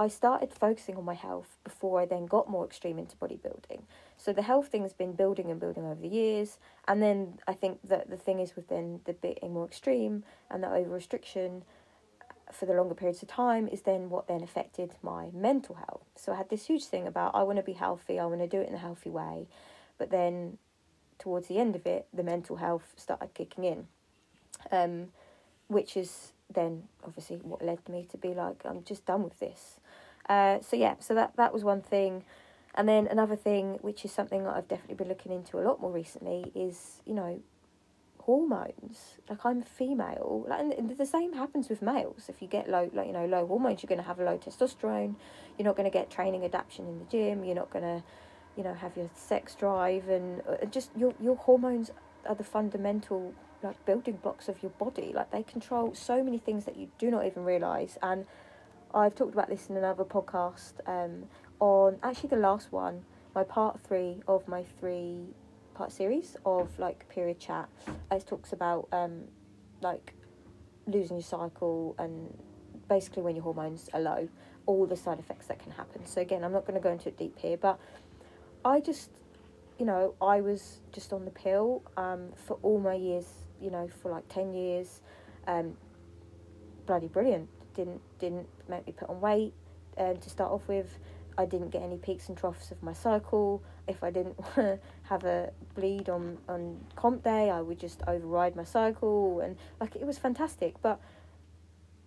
I 0.00 0.08
started 0.08 0.54
focusing 0.54 0.96
on 0.96 1.04
my 1.04 1.12
health 1.12 1.58
before 1.62 2.00
I 2.00 2.06
then 2.06 2.24
got 2.24 2.48
more 2.48 2.64
extreme 2.64 2.98
into 2.98 3.16
bodybuilding. 3.16 3.82
So 4.16 4.32
the 4.32 4.40
health 4.40 4.68
thing's 4.68 4.94
been 4.94 5.12
building 5.12 5.50
and 5.50 5.60
building 5.60 5.84
over 5.84 6.00
the 6.00 6.08
years, 6.08 6.56
and 6.88 7.02
then 7.02 7.38
I 7.46 7.52
think 7.52 7.80
that 7.84 8.08
the 8.08 8.16
thing 8.16 8.40
is 8.40 8.56
within 8.56 9.00
the 9.04 9.12
being 9.12 9.52
more 9.52 9.66
extreme 9.66 10.24
and 10.50 10.62
the 10.62 10.72
over 10.72 10.88
restriction 10.88 11.64
for 12.50 12.64
the 12.64 12.72
longer 12.72 12.94
periods 12.94 13.22
of 13.22 13.28
time 13.28 13.68
is 13.68 13.82
then 13.82 14.08
what 14.08 14.26
then 14.26 14.42
affected 14.42 14.94
my 15.02 15.28
mental 15.34 15.74
health. 15.74 16.06
So 16.16 16.32
I 16.32 16.36
had 16.36 16.48
this 16.48 16.64
huge 16.64 16.86
thing 16.86 17.06
about 17.06 17.34
I 17.34 17.42
want 17.42 17.58
to 17.58 17.62
be 17.62 17.74
healthy, 17.74 18.18
I 18.18 18.24
want 18.24 18.40
to 18.40 18.46
do 18.46 18.62
it 18.62 18.70
in 18.70 18.74
a 18.74 18.78
healthy 18.78 19.10
way, 19.10 19.48
but 19.98 20.10
then 20.10 20.56
towards 21.18 21.48
the 21.48 21.58
end 21.58 21.76
of 21.76 21.84
it, 21.86 22.06
the 22.10 22.22
mental 22.22 22.56
health 22.56 22.94
started 22.96 23.34
kicking 23.34 23.64
in, 23.64 23.86
um, 24.72 25.08
which 25.68 25.94
is 25.94 26.32
then 26.52 26.84
obviously 27.04 27.36
what 27.36 27.64
led 27.64 27.88
me 27.88 28.06
to 28.10 28.18
be 28.18 28.34
like 28.34 28.62
I'm 28.64 28.84
just 28.84 29.06
done 29.06 29.22
with 29.22 29.38
this. 29.38 29.78
Uh, 30.28 30.60
so 30.60 30.76
yeah, 30.76 30.94
so 30.98 31.14
that 31.14 31.36
that 31.36 31.52
was 31.52 31.64
one 31.64 31.82
thing, 31.82 32.24
and 32.74 32.88
then 32.88 33.06
another 33.06 33.36
thing, 33.36 33.78
which 33.82 34.04
is 34.04 34.12
something 34.12 34.44
that 34.44 34.54
I've 34.54 34.68
definitely 34.68 34.96
been 34.96 35.08
looking 35.08 35.32
into 35.32 35.58
a 35.58 35.62
lot 35.62 35.80
more 35.80 35.90
recently, 35.90 36.52
is 36.54 37.00
you 37.04 37.14
know 37.14 37.40
hormones. 38.20 39.18
Like 39.28 39.44
I'm 39.44 39.62
female, 39.62 40.44
like, 40.48 40.60
and 40.78 40.96
the 40.96 41.06
same 41.06 41.32
happens 41.32 41.68
with 41.68 41.82
males. 41.82 42.28
If 42.28 42.40
you 42.40 42.48
get 42.48 42.68
low, 42.68 42.90
like 42.92 43.06
you 43.06 43.12
know, 43.12 43.26
low 43.26 43.46
hormones, 43.46 43.82
you're 43.82 43.88
going 43.88 44.00
to 44.00 44.06
have 44.06 44.20
a 44.20 44.24
low 44.24 44.38
testosterone. 44.38 45.16
You're 45.58 45.66
not 45.66 45.76
going 45.76 45.90
to 45.90 45.96
get 45.98 46.10
training 46.10 46.44
adaptation 46.44 46.86
in 46.86 46.98
the 46.98 47.06
gym. 47.06 47.44
You're 47.44 47.56
not 47.56 47.70
going 47.70 47.84
to, 47.84 48.04
you 48.56 48.62
know, 48.62 48.74
have 48.74 48.96
your 48.96 49.10
sex 49.14 49.54
drive 49.54 50.08
and 50.08 50.42
uh, 50.48 50.64
just 50.66 50.90
your 50.96 51.14
your 51.20 51.36
hormones 51.36 51.90
are 52.26 52.34
the 52.34 52.44
fundamental 52.44 53.34
like 53.62 53.84
building 53.84 54.18
blocks 54.22 54.48
of 54.48 54.62
your 54.62 54.70
body. 54.72 55.12
Like 55.14 55.30
they 55.30 55.42
control 55.42 55.94
so 55.94 56.22
many 56.22 56.38
things 56.38 56.64
that 56.64 56.76
you 56.76 56.88
do 56.98 57.10
not 57.10 57.26
even 57.26 57.44
realize. 57.44 57.98
And 58.02 58.26
I've 58.94 59.14
talked 59.14 59.34
about 59.34 59.48
this 59.48 59.68
in 59.68 59.76
another 59.76 60.04
podcast. 60.04 60.74
Um, 60.86 61.24
on 61.60 61.98
actually 62.02 62.30
the 62.30 62.36
last 62.36 62.72
one, 62.72 63.04
my 63.34 63.44
part 63.44 63.80
three 63.80 64.22
of 64.26 64.48
my 64.48 64.64
three 64.78 65.34
part 65.74 65.92
series 65.92 66.36
of 66.44 66.78
like 66.78 67.08
period 67.08 67.38
chat. 67.38 67.68
It 68.10 68.26
talks 68.26 68.52
about 68.52 68.88
um, 68.92 69.24
like 69.80 70.14
losing 70.86 71.16
your 71.16 71.24
cycle 71.24 71.94
and 71.98 72.36
basically 72.88 73.22
when 73.22 73.36
your 73.36 73.44
hormones 73.44 73.88
are 73.94 74.00
low, 74.00 74.28
all 74.66 74.86
the 74.86 74.96
side 74.96 75.18
effects 75.18 75.46
that 75.46 75.58
can 75.58 75.72
happen. 75.72 76.04
So 76.06 76.20
again, 76.20 76.44
I'm 76.44 76.52
not 76.52 76.66
going 76.66 76.74
to 76.74 76.80
go 76.80 76.90
into 76.90 77.08
it 77.08 77.16
deep 77.16 77.38
here, 77.38 77.56
but 77.56 77.78
I 78.64 78.80
just, 78.80 79.10
you 79.78 79.86
know, 79.86 80.14
I 80.20 80.40
was 80.40 80.80
just 80.92 81.12
on 81.12 81.24
the 81.24 81.30
pill 81.30 81.82
um, 81.96 82.32
for 82.34 82.58
all 82.62 82.78
my 82.78 82.94
years, 82.94 83.26
you 83.60 83.70
know, 83.70 83.88
for 84.02 84.10
like 84.10 84.28
ten 84.28 84.52
years. 84.52 85.00
Um, 85.46 85.76
bloody 86.86 87.08
brilliant. 87.08 87.48
Didn't 87.74 88.00
didn't 88.18 88.48
make 88.68 88.86
me 88.86 88.92
put 88.92 89.08
on 89.08 89.20
weight. 89.20 89.52
Um, 89.98 90.16
to 90.16 90.30
start 90.30 90.52
off 90.52 90.66
with, 90.68 90.98
I 91.36 91.46
didn't 91.46 91.70
get 91.70 91.82
any 91.82 91.96
peaks 91.96 92.28
and 92.28 92.36
troughs 92.36 92.70
of 92.70 92.82
my 92.82 92.92
cycle. 92.92 93.62
If 93.86 94.02
I 94.02 94.10
didn't 94.10 94.38
have 95.02 95.24
a 95.24 95.50
bleed 95.74 96.08
on, 96.08 96.38
on 96.48 96.78
comp 96.96 97.24
day, 97.24 97.50
I 97.50 97.60
would 97.60 97.78
just 97.78 98.02
override 98.06 98.56
my 98.56 98.64
cycle. 98.64 99.40
And 99.40 99.56
like, 99.80 99.96
it 99.96 100.06
was 100.06 100.18
fantastic. 100.18 100.80
But 100.80 101.00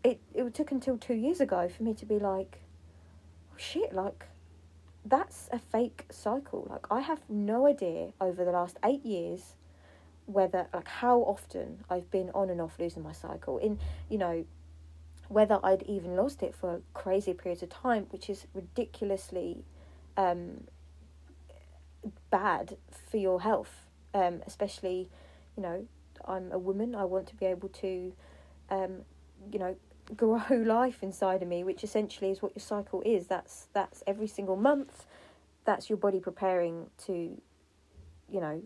it, 0.04 0.22
it 0.34 0.54
took 0.54 0.72
until 0.72 0.98
two 0.98 1.13
years 1.13 1.39
ago 1.39 1.70
for 1.70 1.84
me 1.84 1.94
to 1.96 2.06
be 2.06 2.20
like, 2.20 2.60
oh, 3.52 3.58
shit, 3.58 3.94
like, 3.94 4.26
that's 5.06 5.50
a 5.52 5.60
fake 5.60 6.06
cycle. 6.10 6.68
Like, 6.70 6.88
I 6.89 7.02
have 7.02 7.22
no 7.30 7.68
idea 7.68 8.13
over 8.22 8.46
the 8.46 8.52
last 8.52 8.78
eight 8.84 9.06
years 9.06 9.56
whether, 10.26 10.68
like, 10.74 10.88
how 10.88 11.20
often 11.20 11.84
I've 11.90 12.10
been 12.12 12.30
on 12.34 12.50
and 12.50 12.62
off 12.62 12.80
losing 12.80 13.04
my 13.04 13.12
cycle. 13.12 13.58
In, 13.58 13.80
you 14.10 14.18
know, 14.18 14.46
whether 15.28 15.60
I'd 15.64 15.84
even 15.84 16.16
lost 16.16 16.44
it 16.44 16.54
for 16.54 16.82
crazy 16.94 17.34
periods 17.34 17.64
of 17.64 17.70
time, 17.70 18.08
which 18.10 18.30
is 18.30 18.46
ridiculously 18.54 19.64
um, 20.18 20.66
bad 22.30 22.78
for 23.10 23.18
your 23.18 23.42
health, 23.42 23.88
um, 24.14 24.42
especially, 24.46 25.10
you 25.56 25.64
know, 25.64 25.86
I'm 26.26 26.52
a 26.52 26.60
woman, 26.60 26.96
I 26.96 27.06
want 27.06 27.28
to 27.28 27.36
be 27.36 27.46
able 27.46 27.70
to, 27.70 28.14
um, 28.70 29.02
you 29.52 29.60
know, 29.60 29.76
grow 30.18 30.44
life 30.50 31.02
inside 31.02 31.42
of 31.42 31.48
me, 31.48 31.64
which 31.64 31.84
essentially 31.84 32.32
is 32.32 32.42
what 32.42 32.54
your 32.56 32.62
cycle 32.62 33.02
is. 33.06 33.28
That's 33.28 33.68
that's 33.74 34.04
every 34.06 34.28
single 34.28 34.56
month. 34.56 35.06
That's 35.66 35.90
your 35.90 35.98
body 35.98 36.20
preparing 36.20 36.88
to, 37.06 37.42
you 38.30 38.42
know, 38.42 38.62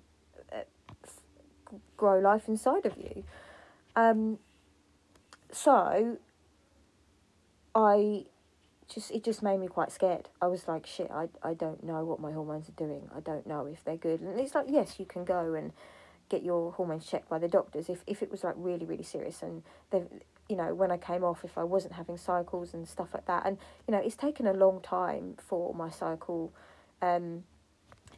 grow 1.96 2.20
life 2.20 2.48
inside 2.48 2.86
of 2.86 2.98
you. 2.98 3.24
Um, 3.96 4.40
so 5.52 6.18
I 7.74 8.26
just 8.88 9.12
it 9.12 9.24
just 9.24 9.44
made 9.44 9.60
me 9.60 9.68
quite 9.68 9.92
scared. 9.92 10.30
I 10.42 10.48
was 10.48 10.68
like, 10.68 10.86
shit, 10.86 11.12
I 11.12 11.30
I 11.44 11.54
don't 11.54 11.84
know 11.84 12.04
what 12.04 12.20
my 12.20 12.32
hormones 12.32 12.70
are 12.70 12.74
doing. 12.74 13.10
I 13.16 13.20
don't 13.20 13.46
know 13.48 13.66
if 13.66 13.84
they're 13.84 13.98
good. 13.98 14.22
And 14.22 14.40
it's 14.40 14.56
like, 14.56 14.68
yes, 14.70 15.00
you 15.00 15.06
can 15.06 15.26
go 15.26 15.54
and 15.54 15.74
get 16.30 16.44
your 16.44 16.72
hormones 16.74 17.06
checked 17.06 17.30
by 17.30 17.40
the 17.40 17.48
doctors 17.48 17.90
if 17.90 18.04
if 18.06 18.22
it 18.22 18.30
was 18.30 18.44
like 18.44 18.56
really 18.58 18.86
really 18.86 19.04
serious 19.04 19.42
and 19.42 19.64
they 19.92 20.04
you 20.50 20.56
know 20.56 20.74
when 20.74 20.92
I 20.92 20.98
came 20.98 21.24
off 21.24 21.44
if 21.44 21.58
I 21.58 21.64
wasn't 21.64 21.94
having 21.94 22.18
cycles 22.18 22.74
and 22.74 22.88
stuff 22.88 23.14
like 23.14 23.26
that 23.28 23.46
and 23.46 23.58
you 23.88 23.94
know 23.94 24.00
it's 24.00 24.16
taken 24.16 24.46
a 24.46 24.54
long 24.54 24.82
time 24.82 25.36
for 25.38 25.74
my 25.74 25.90
cycle 25.90 26.52
um 27.02 27.44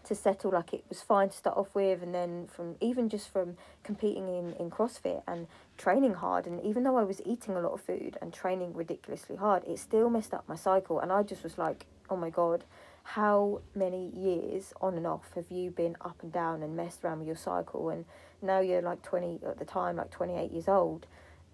to 0.09 0.15
settle 0.15 0.51
like 0.51 0.73
it 0.73 0.83
was 0.89 1.01
fine 1.01 1.29
to 1.29 1.37
start 1.37 1.57
off 1.57 1.73
with 1.73 2.03
and 2.03 2.13
then 2.13 2.47
from 2.47 2.75
even 2.81 3.09
just 3.09 3.31
from 3.31 3.55
competing 3.83 4.27
in, 4.27 4.53
in 4.53 4.69
CrossFit 4.69 5.23
and 5.27 5.47
training 5.77 6.15
hard 6.15 6.45
and 6.45 6.61
even 6.63 6.83
though 6.83 6.97
I 6.97 7.03
was 7.03 7.21
eating 7.25 7.55
a 7.55 7.61
lot 7.61 7.73
of 7.73 7.81
food 7.81 8.17
and 8.21 8.33
training 8.33 8.73
ridiculously 8.73 9.37
hard 9.37 9.63
it 9.65 9.79
still 9.79 10.09
messed 10.09 10.33
up 10.33 10.47
my 10.47 10.55
cycle 10.55 10.99
and 10.99 11.11
I 11.11 11.23
just 11.23 11.43
was 11.43 11.57
like 11.57 11.85
oh 12.09 12.17
my 12.17 12.29
god 12.29 12.65
how 13.03 13.61
many 13.73 14.09
years 14.09 14.73
on 14.81 14.95
and 14.95 15.07
off 15.07 15.31
have 15.35 15.49
you 15.49 15.71
been 15.71 15.95
up 16.01 16.17
and 16.21 16.31
down 16.31 16.61
and 16.61 16.75
messed 16.75 17.03
around 17.03 17.19
with 17.19 17.27
your 17.27 17.37
cycle 17.37 17.89
and 17.89 18.05
now 18.41 18.59
you're 18.59 18.81
like 18.81 19.01
20 19.01 19.39
at 19.47 19.57
the 19.57 19.65
time 19.65 19.95
like 19.95 20.11
28 20.11 20.51
years 20.51 20.67
old 20.67 21.07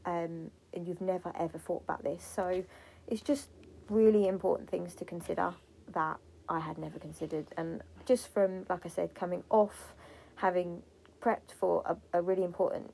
um, 0.06 0.50
and 0.74 0.88
you've 0.88 1.02
never 1.02 1.32
ever 1.40 1.58
thought 1.58 1.84
about 1.84 2.04
this 2.04 2.24
so 2.24 2.64
it's 3.08 3.22
just 3.22 3.50
really 3.90 4.28
important 4.28 4.70
things 4.70 4.96
to 4.96 5.06
consider 5.06 5.54
that 5.94 6.18
I 6.50 6.60
had 6.60 6.78
never 6.78 7.00
considered. 7.00 7.48
And 7.58 7.82
just 8.06 8.34
from, 8.34 8.66
like 8.70 8.86
I 8.86 8.90
said, 8.90 9.16
coming 9.16 9.44
off 9.50 9.94
having 10.36 10.82
prepped 11.22 11.54
for 11.60 11.84
a, 11.86 12.20
a 12.20 12.22
really 12.22 12.44
important 12.44 12.94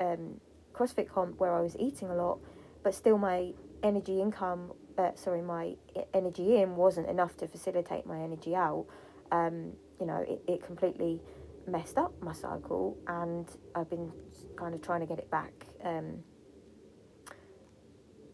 um, 0.00 0.40
CrossFit 0.74 1.08
comp 1.08 1.38
where 1.38 1.52
I 1.52 1.60
was 1.60 1.76
eating 1.78 2.08
a 2.10 2.14
lot, 2.14 2.38
but 2.82 2.94
still 2.94 3.18
my 3.18 3.52
energy 3.82 4.20
income, 4.20 4.72
uh, 4.98 5.10
sorry, 5.14 5.42
my 5.42 5.76
energy 6.14 6.56
in 6.56 6.76
wasn't 6.76 7.08
enough 7.08 7.36
to 7.38 7.48
facilitate 7.48 8.06
my 8.06 8.20
energy 8.20 8.54
out. 8.54 8.86
Um, 9.32 9.72
you 10.00 10.06
know, 10.06 10.24
it, 10.28 10.42
it 10.48 10.64
completely 10.64 11.20
messed 11.66 11.98
up 11.98 12.12
my 12.22 12.32
cycle, 12.32 12.96
and 13.06 13.48
I've 13.74 13.88
been 13.88 14.12
kind 14.56 14.74
of 14.74 14.82
trying 14.82 15.00
to 15.00 15.06
get 15.06 15.18
it 15.18 15.30
back. 15.30 15.52
Um, 15.84 16.24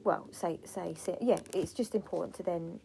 well, 0.04 0.28
say, 0.30 0.60
say, 0.64 0.94
say, 0.96 1.18
yeah, 1.20 1.38
it's 1.52 1.72
just 1.72 1.94
important 1.94 2.34
to 2.36 2.42
then 2.42 2.80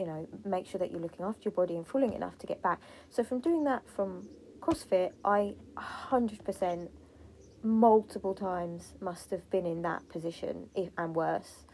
you 0.00 0.06
know, 0.06 0.26
make 0.44 0.66
sure 0.66 0.78
that 0.78 0.90
you're 0.90 1.00
looking 1.00 1.24
after 1.24 1.42
your 1.44 1.52
body 1.52 1.76
and 1.76 1.86
fulling 1.86 2.14
enough 2.14 2.38
to 2.38 2.46
get 2.46 2.62
back. 2.62 2.80
So 3.10 3.22
from 3.22 3.40
doing 3.40 3.64
that 3.64 3.82
from 3.86 4.26
CrossFit, 4.60 5.12
I 5.24 5.54
100% 5.76 6.88
multiple 7.62 8.34
times 8.34 8.94
must 9.00 9.30
have 9.30 9.48
been 9.50 9.66
in 9.66 9.82
that 9.82 10.08
position 10.08 10.70
if, 10.74 10.88
and 10.96 11.14
worse 11.14 11.64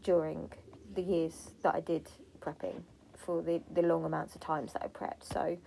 during 0.00 0.52
the 0.94 1.02
years 1.02 1.50
that 1.62 1.74
I 1.74 1.80
did 1.80 2.08
prepping 2.40 2.82
for 3.16 3.42
the, 3.42 3.60
the 3.72 3.82
long 3.82 4.04
amounts 4.04 4.36
of 4.36 4.40
times 4.40 4.72
that 4.74 4.82
I 4.82 4.86
prepped. 4.86 5.24
So 5.24 5.58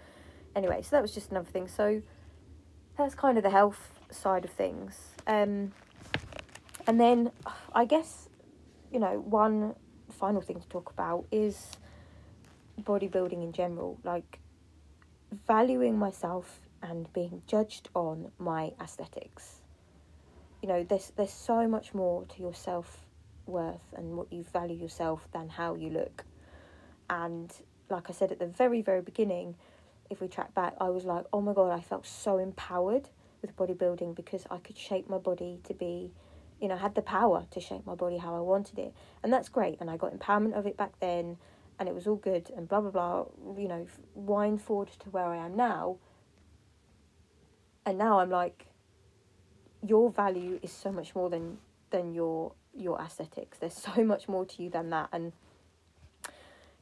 anyway, 0.55 0.81
so 0.81 0.91
that 0.91 1.01
was 1.01 1.13
just 1.13 1.31
another 1.31 1.49
thing. 1.49 1.67
So 1.67 2.01
that's 2.97 3.15
kind 3.15 3.37
of 3.37 3.43
the 3.43 3.49
health 3.49 3.91
side 4.11 4.45
of 4.45 4.51
things. 4.51 4.97
Um, 5.27 5.73
and 6.87 7.01
then 7.01 7.31
I 7.73 7.83
guess 7.83 8.29
you 8.91 8.99
know, 8.99 9.19
one 9.19 9.75
final 10.09 10.41
thing 10.41 10.59
to 10.59 10.67
talk 10.67 10.89
about 10.89 11.25
is 11.31 11.71
bodybuilding 12.81 13.43
in 13.43 13.51
general. 13.51 13.99
Like, 14.03 14.39
valuing 15.47 15.97
myself 15.97 16.61
and 16.81 17.11
being 17.13 17.41
judged 17.47 17.89
on 17.93 18.31
my 18.37 18.71
aesthetics. 18.81 19.61
You 20.61 20.69
know, 20.69 20.83
there's 20.83 21.11
there's 21.15 21.33
so 21.33 21.67
much 21.67 21.93
more 21.93 22.25
to 22.25 22.41
your 22.41 22.53
self 22.53 23.05
worth 23.45 23.93
and 23.95 24.17
what 24.17 24.31
you 24.31 24.43
value 24.43 24.75
yourself 24.75 25.27
than 25.31 25.49
how 25.49 25.75
you 25.75 25.89
look. 25.89 26.25
And 27.09 27.51
like 27.89 28.09
I 28.09 28.13
said 28.13 28.31
at 28.31 28.39
the 28.39 28.47
very, 28.47 28.81
very 28.81 29.01
beginning, 29.01 29.55
if 30.09 30.19
we 30.19 30.27
track 30.27 30.53
back, 30.53 30.75
I 30.79 30.89
was 30.89 31.05
like, 31.05 31.25
oh 31.31 31.41
my 31.41 31.53
god, 31.53 31.71
I 31.71 31.81
felt 31.81 32.05
so 32.05 32.37
empowered 32.37 33.09
with 33.41 33.55
bodybuilding 33.55 34.15
because 34.15 34.45
I 34.49 34.57
could 34.57 34.77
shape 34.77 35.09
my 35.09 35.17
body 35.17 35.59
to 35.65 35.73
be, 35.73 36.11
you 36.59 36.67
know, 36.67 36.75
had 36.75 36.95
the 36.95 37.01
power 37.01 37.45
to 37.51 37.59
shape 37.61 37.85
my 37.85 37.95
body 37.95 38.17
how 38.17 38.35
I 38.35 38.39
wanted 38.39 38.79
it. 38.79 38.93
And 39.23 39.31
that's 39.31 39.47
great. 39.47 39.77
And 39.79 39.89
I 39.89 39.97
got 39.97 40.17
empowerment 40.17 40.53
of 40.57 40.65
it 40.65 40.75
back 40.75 40.99
then 40.99 41.37
and 41.79 41.87
it 41.87 41.95
was 41.95 42.07
all 42.07 42.15
good 42.15 42.49
and 42.55 42.67
blah, 42.67 42.81
blah, 42.81 42.91
blah. 42.91 43.25
You 43.57 43.67
know, 43.67 43.87
wind 44.15 44.61
forward 44.61 44.89
to 44.99 45.09
where 45.09 45.25
I 45.25 45.37
am 45.37 45.55
now. 45.55 45.97
And 47.85 47.97
now 47.97 48.19
I'm 48.19 48.29
like, 48.29 48.65
your 49.85 50.11
value 50.11 50.59
is 50.61 50.71
so 50.71 50.91
much 50.91 51.15
more 51.15 51.29
than 51.29 51.59
than 51.91 52.13
your 52.13 52.53
your 52.75 52.99
aesthetics. 52.99 53.57
There's 53.57 53.73
so 53.73 54.03
much 54.03 54.27
more 54.27 54.45
to 54.45 54.63
you 54.63 54.69
than 54.69 54.89
that. 54.89 55.09
And 55.11 55.33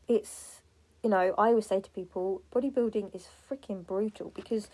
it's, 0.07 0.61
you 1.03 1.09
know, 1.09 1.33
I 1.37 1.49
always 1.49 1.67
say 1.67 1.79
to 1.79 1.89
people, 1.91 2.41
bodybuilding 2.53 3.15
is 3.15 3.27
freaking 3.49 3.85
brutal 3.85 4.31
because 4.35 4.69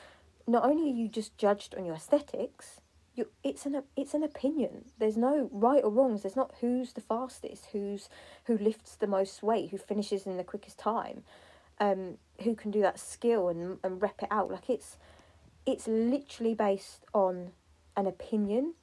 not 0.47 0.63
only 0.63 0.91
are 0.91 0.95
you 0.95 1.07
just 1.07 1.37
judged 1.37 1.75
on 1.75 1.85
your 1.85 1.95
aesthetics, 1.95 2.81
you 3.15 3.27
it's 3.43 3.65
an 3.65 3.83
it's 3.95 4.13
an 4.13 4.23
opinion. 4.23 4.85
There's 4.97 5.17
no 5.17 5.49
right 5.51 5.83
or 5.83 5.91
wrongs. 5.91 6.21
There's 6.21 6.35
not 6.35 6.53
who's 6.61 6.93
the 6.93 7.01
fastest, 7.01 7.67
who's 7.71 8.09
who 8.45 8.57
lifts 8.57 8.95
the 8.95 9.07
most 9.07 9.43
weight, 9.43 9.71
who 9.71 9.77
finishes 9.77 10.25
in 10.25 10.37
the 10.37 10.43
quickest 10.43 10.77
time, 10.77 11.23
um, 11.79 12.17
who 12.43 12.55
can 12.55 12.71
do 12.71 12.81
that 12.81 12.99
skill 12.99 13.49
and 13.49 13.79
and 13.83 14.01
rep 14.01 14.21
it 14.21 14.29
out. 14.31 14.49
Like 14.49 14.69
it's 14.69 14.97
it's 15.65 15.87
literally 15.87 16.55
based 16.55 17.05
on 17.13 17.51
an 17.95 18.07
opinion 18.07 18.73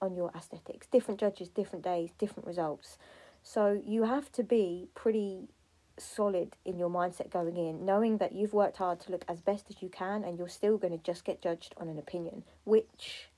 on 0.00 0.16
your 0.16 0.30
aesthetics. 0.34 0.86
Different 0.86 1.20
judges, 1.20 1.48
different 1.48 1.84
days, 1.84 2.10
different 2.18 2.46
results. 2.46 2.98
So 3.42 3.80
you 3.84 4.04
have 4.04 4.32
to 4.32 4.42
be 4.42 4.88
pretty 4.94 5.48
solid 5.98 6.56
in 6.64 6.78
your 6.78 6.88
mindset 6.88 7.30
going 7.30 7.56
in, 7.56 7.84
knowing 7.84 8.18
that 8.18 8.32
you've 8.32 8.52
worked 8.52 8.78
hard 8.78 9.00
to 9.00 9.12
look 9.12 9.24
as 9.28 9.40
best 9.40 9.66
as 9.68 9.82
you 9.82 9.88
can 9.88 10.24
and 10.24 10.38
you're 10.38 10.48
still 10.48 10.78
going 10.78 10.96
to 10.96 11.02
just 11.02 11.24
get 11.24 11.42
judged 11.42 11.74
on 11.76 11.88
an 11.88 11.98
opinion, 11.98 12.42
which 12.64 13.28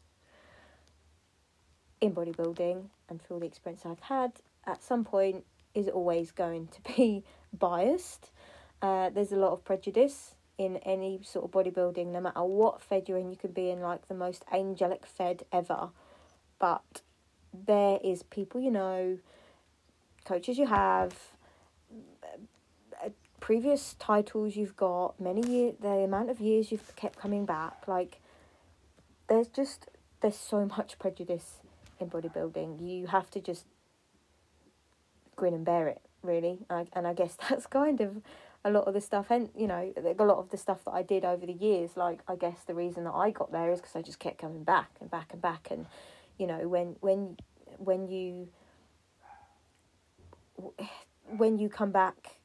in 2.00 2.14
bodybuilding 2.14 2.84
and 3.08 3.22
through 3.22 3.36
all 3.36 3.40
the 3.40 3.46
experience 3.46 3.82
I've 3.84 4.00
had, 4.00 4.32
at 4.66 4.82
some 4.82 5.04
point 5.04 5.44
is 5.74 5.88
always 5.88 6.30
going 6.30 6.68
to 6.68 6.94
be 6.96 7.24
biased. 7.58 8.30
Uh, 8.82 9.10
there's 9.10 9.32
a 9.32 9.36
lot 9.36 9.52
of 9.52 9.64
prejudice 9.64 10.34
in 10.58 10.78
any 10.78 11.20
sort 11.22 11.44
of 11.44 11.50
bodybuilding, 11.50 12.06
no 12.06 12.20
matter 12.20 12.42
what 12.42 12.80
fed 12.80 13.08
you're 13.08 13.18
in, 13.18 13.30
you 13.30 13.36
could 13.36 13.52
be 13.54 13.68
in 13.70 13.80
like 13.80 14.08
the 14.08 14.14
most 14.14 14.44
angelic 14.52 15.04
fed 15.04 15.44
ever 15.52 15.90
but 16.58 17.02
there 17.52 17.98
is 18.02 18.22
people 18.24 18.60
you 18.60 18.70
know, 18.70 19.18
coaches 20.24 20.58
you 20.58 20.66
have, 20.66 21.14
uh, 23.04 23.08
previous 23.40 23.94
titles 23.98 24.56
you've 24.56 24.76
got, 24.76 25.20
many 25.20 25.46
years, 25.46 25.74
the 25.80 25.88
amount 25.88 26.30
of 26.30 26.40
years 26.40 26.72
you've 26.72 26.94
kept 26.96 27.18
coming 27.18 27.44
back. 27.44 27.86
Like, 27.86 28.20
there's 29.28 29.48
just 29.48 29.88
there's 30.20 30.36
so 30.36 30.66
much 30.76 30.98
prejudice 30.98 31.56
in 31.98 32.08
bodybuilding. 32.08 32.86
You 32.86 33.06
have 33.08 33.30
to 33.30 33.40
just 33.40 33.66
grin 35.34 35.54
and 35.54 35.64
bear 35.64 35.88
it, 35.88 36.00
really. 36.22 36.58
I, 36.70 36.86
and 36.92 37.06
I 37.06 37.14
guess 37.14 37.36
that's 37.48 37.66
kind 37.66 38.00
of 38.00 38.22
a 38.64 38.70
lot 38.70 38.84
of 38.84 38.94
the 38.94 39.00
stuff, 39.00 39.30
and 39.30 39.48
you 39.56 39.66
know, 39.66 39.92
a 39.96 40.24
lot 40.24 40.38
of 40.38 40.50
the 40.50 40.56
stuff 40.56 40.84
that 40.84 40.90
I 40.92 41.02
did 41.02 41.24
over 41.24 41.46
the 41.46 41.52
years. 41.52 41.96
Like, 41.96 42.20
I 42.26 42.36
guess 42.36 42.64
the 42.66 42.74
reason 42.74 43.04
that 43.04 43.14
I 43.14 43.30
got 43.30 43.52
there 43.52 43.70
is 43.70 43.80
because 43.80 43.94
I 43.94 44.02
just 44.02 44.18
kept 44.18 44.38
coming 44.38 44.64
back 44.64 44.90
and 45.00 45.10
back 45.10 45.32
and 45.32 45.40
back, 45.40 45.68
and 45.70 45.86
you 46.38 46.46
know 46.46 46.68
when 46.68 46.96
when 47.00 47.36
when 47.78 48.08
you 48.08 48.48
when 51.36 51.58
you 51.58 51.68
come 51.68 51.90
back 51.90 52.36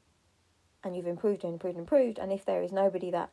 and 0.83 0.95
you've 0.95 1.07
improved 1.07 1.43
and 1.43 1.53
improved 1.53 1.77
and 1.77 1.83
improved 1.83 2.17
and 2.17 2.31
if 2.31 2.45
there 2.45 2.63
is 2.63 2.71
nobody 2.71 3.11
that 3.11 3.29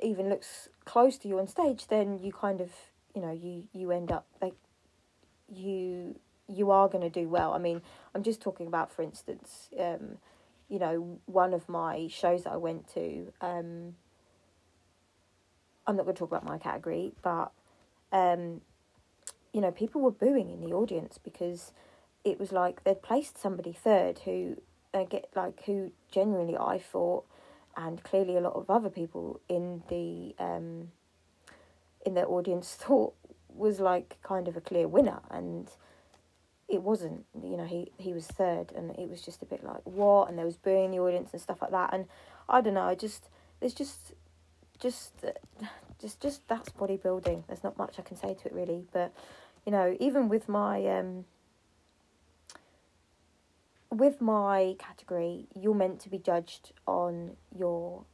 even 0.00 0.28
looks 0.28 0.68
close 0.84 1.18
to 1.18 1.28
you 1.28 1.38
on 1.38 1.46
stage 1.46 1.88
then 1.88 2.18
you 2.18 2.32
kind 2.32 2.60
of 2.60 2.70
you 3.14 3.20
know 3.20 3.32
you 3.32 3.64
you 3.72 3.90
end 3.90 4.10
up 4.10 4.26
like 4.40 4.54
you 5.52 6.18
you 6.48 6.70
are 6.70 6.88
going 6.88 7.02
to 7.02 7.10
do 7.10 7.28
well. 7.28 7.52
I 7.52 7.58
mean 7.58 7.82
i'm 8.14 8.22
just 8.22 8.40
talking 8.40 8.66
about 8.66 8.90
for 8.90 9.02
instance 9.02 9.68
um 9.78 10.18
you 10.68 10.78
know 10.78 11.18
one 11.26 11.52
of 11.52 11.68
my 11.68 12.08
shows 12.10 12.44
that 12.44 12.52
i 12.52 12.56
went 12.56 12.88
to 12.94 13.32
um 13.40 13.94
i'm 15.86 15.96
not 15.96 16.04
going 16.04 16.14
to 16.14 16.18
talk 16.18 16.30
about 16.30 16.44
my 16.44 16.56
category 16.58 17.12
but 17.22 17.52
um 18.10 18.60
you 19.56 19.62
know, 19.62 19.70
people 19.70 20.02
were 20.02 20.10
booing 20.10 20.50
in 20.50 20.60
the 20.60 20.74
audience 20.74 21.16
because 21.16 21.72
it 22.24 22.38
was 22.38 22.52
like 22.52 22.84
they'd 22.84 23.00
placed 23.00 23.38
somebody 23.38 23.72
third 23.72 24.18
who 24.18 24.58
uh, 24.92 25.04
get 25.04 25.30
like 25.34 25.64
who 25.64 25.92
genuinely 26.10 26.58
I 26.58 26.78
thought, 26.78 27.24
and 27.74 28.04
clearly 28.04 28.36
a 28.36 28.40
lot 28.40 28.52
of 28.52 28.68
other 28.68 28.90
people 28.90 29.40
in 29.48 29.82
the 29.88 30.34
um, 30.38 30.90
in 32.04 32.12
the 32.12 32.24
audience 32.26 32.74
thought 32.78 33.14
was 33.56 33.80
like 33.80 34.18
kind 34.22 34.48
of 34.48 34.56
a 34.56 34.60
clear 34.60 34.88
winner, 34.88 35.20
and 35.30 35.70
it 36.68 36.82
wasn't. 36.82 37.24
You 37.42 37.56
know, 37.56 37.66
he 37.66 37.92
he 37.98 38.12
was 38.12 38.26
third, 38.26 38.72
and 38.72 38.90
it 38.98 39.08
was 39.08 39.22
just 39.22 39.42
a 39.42 39.46
bit 39.46 39.64
like 39.64 39.82
what, 39.84 40.28
and 40.28 40.38
there 40.38 40.46
was 40.46 40.56
booing 40.56 40.90
the 40.90 40.98
audience 40.98 41.30
and 41.32 41.40
stuff 41.40 41.62
like 41.62 41.70
that, 41.70 41.92
and 41.92 42.06
I 42.48 42.60
don't 42.60 42.74
know. 42.74 42.82
I 42.82 42.94
just 42.94 43.28
there's 43.60 43.74
just 43.74 44.12
just 44.78 45.24
just 46.00 46.20
just 46.20 46.46
that's 46.48 46.70
bodybuilding. 46.70 47.46
There's 47.46 47.64
not 47.64 47.78
much 47.78 47.98
I 47.98 48.02
can 48.02 48.16
say 48.16 48.34
to 48.34 48.46
it 48.46 48.52
really, 48.52 48.84
but 48.92 49.12
you 49.64 49.72
know, 49.72 49.96
even 49.98 50.28
with 50.28 50.48
my 50.48 50.86
um, 50.86 51.24
with 53.90 54.20
my 54.20 54.76
category, 54.78 55.46
you're 55.54 55.74
meant 55.74 56.00
to 56.00 56.08
be 56.08 56.18
judged 56.18 56.72
on 56.86 57.36
your 57.56 58.04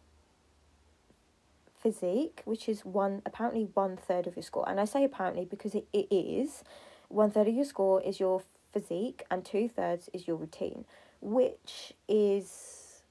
physique, 1.82 2.42
which 2.44 2.68
is 2.68 2.84
one 2.84 3.22
apparently 3.26 3.68
one 3.74 3.96
third 3.96 4.26
of 4.26 4.36
your 4.36 4.42
score. 4.42 4.68
And 4.68 4.78
I 4.78 4.84
say 4.84 5.04
apparently 5.04 5.44
because 5.44 5.74
it, 5.74 5.86
it 5.92 6.06
is. 6.10 6.62
One 7.08 7.30
third 7.30 7.48
of 7.48 7.54
your 7.54 7.64
score 7.64 8.00
is 8.02 8.20
your 8.20 8.42
physique 8.72 9.24
and 9.30 9.44
two 9.44 9.68
thirds 9.68 10.08
is 10.12 10.26
your 10.26 10.36
routine, 10.36 10.84
which 11.20 11.92
is 12.08 13.02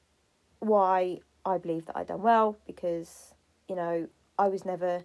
why 0.60 1.20
I 1.46 1.58
believe 1.58 1.86
that 1.88 1.98
I 1.98 2.04
done 2.04 2.22
well 2.22 2.58
because, 2.66 3.34
you 3.68 3.76
know, 3.76 4.08
I 4.40 4.48
was 4.48 4.66
never 4.66 5.04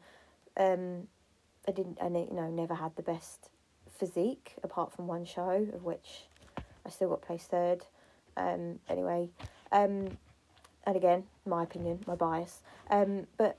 um 0.56 1.08
I 1.68 1.72
didn't, 1.72 1.98
I 2.00 2.06
you 2.06 2.32
know 2.32 2.48
never 2.50 2.74
had 2.74 2.94
the 2.96 3.02
best 3.02 3.50
physique 3.98 4.54
apart 4.62 4.92
from 4.92 5.06
one 5.06 5.24
show 5.24 5.66
of 5.74 5.82
which 5.82 6.26
I 6.86 6.90
still 6.90 7.08
got 7.08 7.22
placed 7.22 7.50
third. 7.50 7.84
Um, 8.36 8.78
anyway, 8.88 9.30
um, 9.72 10.16
and 10.86 10.96
again, 10.96 11.24
my 11.44 11.64
opinion, 11.64 12.00
my 12.06 12.14
bias. 12.14 12.62
Um, 12.88 13.26
but 13.36 13.56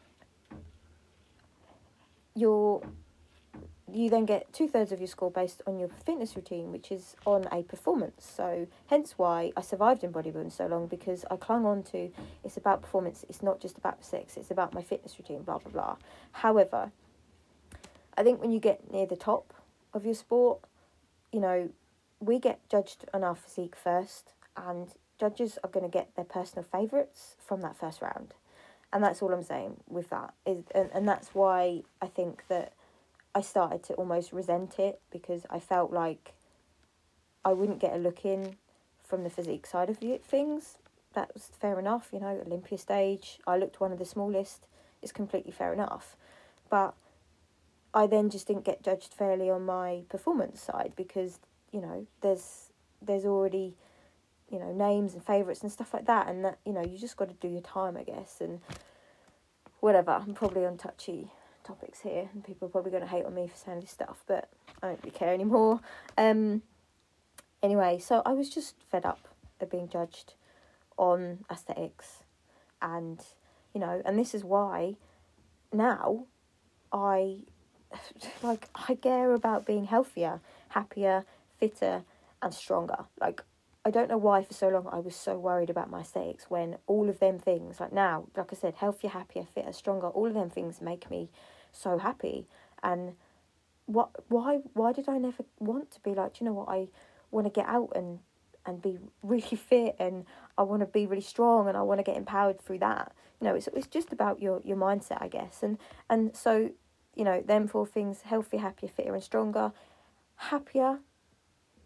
your 2.35 2.81
you 3.91 4.09
then 4.09 4.25
get 4.25 4.51
two 4.51 4.67
thirds 4.67 4.91
of 4.91 4.99
your 4.99 5.07
score 5.07 5.31
based 5.31 5.61
on 5.65 5.79
your 5.79 5.87
fitness 6.05 6.35
routine, 6.35 6.71
which 6.71 6.91
is 6.91 7.15
on 7.25 7.47
a 7.51 7.63
performance. 7.63 8.29
So, 8.35 8.67
hence 8.87 9.13
why 9.17 9.53
I 9.55 9.61
survived 9.61 10.03
in 10.03 10.11
bodybuilding 10.11 10.51
so 10.51 10.67
long 10.67 10.87
because 10.87 11.23
I 11.31 11.37
clung 11.37 11.65
on 11.65 11.83
to 11.83 12.11
it's 12.43 12.57
about 12.57 12.81
performance, 12.81 13.25
it's 13.29 13.41
not 13.41 13.61
just 13.61 13.77
about 13.77 14.03
sex, 14.03 14.35
it's 14.35 14.51
about 14.51 14.73
my 14.73 14.81
fitness 14.81 15.17
routine, 15.17 15.43
blah, 15.43 15.59
blah, 15.59 15.71
blah. 15.71 15.95
However, 16.33 16.91
I 18.17 18.23
think 18.23 18.41
when 18.41 18.51
you 18.51 18.59
get 18.59 18.91
near 18.91 19.05
the 19.05 19.15
top 19.15 19.53
of 19.93 20.05
your 20.05 20.15
sport, 20.15 20.59
you 21.31 21.39
know, 21.39 21.69
we 22.19 22.39
get 22.39 22.67
judged 22.67 23.05
on 23.13 23.23
our 23.23 23.35
physique 23.35 23.75
first, 23.75 24.33
and 24.57 24.89
judges 25.19 25.57
are 25.63 25.69
going 25.69 25.85
to 25.85 25.91
get 25.91 26.15
their 26.15 26.25
personal 26.25 26.65
favourites 26.71 27.35
from 27.39 27.61
that 27.61 27.77
first 27.77 28.01
round. 28.01 28.33
And 28.93 29.03
that's 29.03 29.21
all 29.21 29.33
I'm 29.33 29.43
saying 29.43 29.77
with 29.89 30.09
that 30.09 30.33
is, 30.45 30.63
and, 30.73 30.89
and 30.93 31.07
that's 31.07 31.29
why 31.33 31.83
I 32.01 32.07
think 32.07 32.43
that 32.47 32.73
I 33.35 33.41
started 33.41 33.83
to 33.83 33.93
almost 33.95 34.31
resent 34.31 34.79
it 34.79 35.01
because 35.11 35.45
I 35.49 35.59
felt 35.59 35.91
like 35.91 36.33
I 37.43 37.53
wouldn't 37.53 37.79
get 37.79 37.93
a 37.93 37.97
look 37.97 38.25
in 38.25 38.55
from 39.03 39.23
the 39.23 39.29
physique 39.29 39.65
side 39.65 39.89
of 39.89 39.97
things. 39.97 40.77
That 41.13 41.33
was 41.33 41.49
fair 41.59 41.79
enough, 41.79 42.09
you 42.11 42.19
know, 42.19 42.41
Olympia 42.45 42.77
stage. 42.77 43.39
I 43.45 43.57
looked 43.57 43.79
one 43.79 43.91
of 43.91 43.99
the 43.99 44.05
smallest. 44.05 44.65
It's 45.01 45.11
completely 45.11 45.51
fair 45.51 45.73
enough. 45.73 46.15
But 46.69 46.93
I 47.93 48.07
then 48.07 48.29
just 48.29 48.47
didn't 48.47 48.65
get 48.65 48.83
judged 48.83 49.13
fairly 49.13 49.49
on 49.49 49.65
my 49.65 50.03
performance 50.09 50.61
side 50.61 50.93
because 50.95 51.39
you 51.71 51.81
know 51.81 52.05
there's 52.21 52.69
there's 53.01 53.25
already 53.25 53.75
you 54.49 54.59
know 54.59 54.71
names 54.71 55.13
and 55.13 55.23
favorites 55.23 55.61
and 55.61 55.71
stuff 55.71 55.93
like 55.93 56.05
that 56.05 56.27
and 56.27 56.45
that 56.45 56.59
you 56.65 56.73
know 56.73 56.81
you 56.81 56.97
just 56.97 57.17
got 57.17 57.27
to 57.27 57.35
do 57.35 57.47
your 57.47 57.61
time 57.61 57.97
I 57.97 58.03
guess 58.03 58.37
and 58.39 58.59
whatever 59.79 60.11
I'm 60.11 60.33
probably 60.33 60.65
on 60.65 60.77
touchy 60.77 61.31
topics 61.63 62.01
here 62.01 62.29
and 62.33 62.43
people 62.43 62.67
are 62.67 62.71
probably 62.71 62.91
going 62.91 63.03
to 63.03 63.09
hate 63.09 63.25
on 63.25 63.35
me 63.35 63.47
for 63.47 63.57
saying 63.57 63.81
this 63.81 63.91
stuff 63.91 64.23
but 64.25 64.49
I 64.81 64.87
don't 64.87 64.99
really 65.03 65.17
care 65.17 65.33
anymore 65.33 65.81
um 66.17 66.61
anyway, 67.61 67.99
so 67.99 68.21
I 68.25 68.33
was 68.33 68.49
just 68.49 68.75
fed 68.89 69.05
up 69.05 69.27
of 69.59 69.69
being 69.69 69.89
judged 69.89 70.33
on 70.97 71.45
aesthetics, 71.51 72.23
and 72.81 73.19
you 73.73 73.79
know, 73.79 74.01
and 74.05 74.17
this 74.17 74.33
is 74.33 74.43
why 74.43 74.95
now 75.73 76.25
I 76.91 77.39
like 78.43 78.69
I 78.75 78.95
care 78.95 79.33
about 79.33 79.65
being 79.65 79.85
healthier, 79.85 80.39
happier, 80.69 81.25
fitter, 81.59 82.03
and 82.41 82.53
stronger. 82.53 83.05
Like 83.19 83.43
I 83.87 83.89
don't 83.89 84.09
know 84.09 84.17
why 84.17 84.43
for 84.43 84.53
so 84.53 84.67
long 84.67 84.89
I 84.91 84.99
was 84.99 85.15
so 85.15 85.37
worried 85.37 85.69
about 85.69 85.89
my 85.89 86.01
aesthetics 86.01 86.49
when 86.49 86.75
all 86.87 87.07
of 87.07 87.19
them 87.19 87.39
things 87.39 87.79
like 87.79 87.93
now, 87.93 88.25
like 88.35 88.51
I 88.51 88.55
said, 88.57 88.75
healthier, 88.75 89.11
happier, 89.11 89.45
fitter, 89.55 89.71
stronger, 89.71 90.07
all 90.07 90.27
of 90.27 90.33
them 90.33 90.49
things 90.49 90.81
make 90.81 91.09
me 91.09 91.29
so 91.71 91.97
happy. 91.97 92.47
And 92.83 93.13
what 93.85 94.09
why 94.27 94.59
why 94.73 94.91
did 94.91 95.07
I 95.07 95.17
never 95.17 95.45
want 95.59 95.89
to 95.91 96.01
be 96.01 96.13
like, 96.13 96.41
you 96.41 96.45
know 96.45 96.51
what, 96.51 96.67
I 96.67 96.89
want 97.31 97.47
to 97.47 97.49
get 97.49 97.65
out 97.65 97.93
and 97.95 98.19
and 98.65 98.81
be 98.81 98.99
really 99.23 99.55
fit 99.69 99.95
and 99.99 100.25
I 100.57 100.63
want 100.63 100.81
to 100.81 100.85
be 100.85 101.07
really 101.07 101.21
strong 101.21 101.69
and 101.69 101.77
I 101.77 101.81
want 101.81 101.99
to 101.99 102.03
get 102.03 102.17
empowered 102.17 102.59
through 102.59 102.79
that. 102.79 103.13
You 103.39 103.47
know, 103.47 103.55
it's 103.55 103.69
it's 103.69 103.87
just 103.87 104.11
about 104.11 104.41
your 104.41 104.59
your 104.65 104.75
mindset, 104.75 105.21
I 105.21 105.29
guess. 105.29 105.63
And 105.63 105.77
and 106.09 106.35
so, 106.35 106.71
you 107.15 107.23
know, 107.23 107.39
them 107.39 107.69
four 107.69 107.87
things: 107.87 108.23
healthy, 108.23 108.57
happier, 108.57 108.89
fitter, 108.89 109.13
and 109.13 109.23
stronger. 109.23 109.71
Happier, 110.35 110.99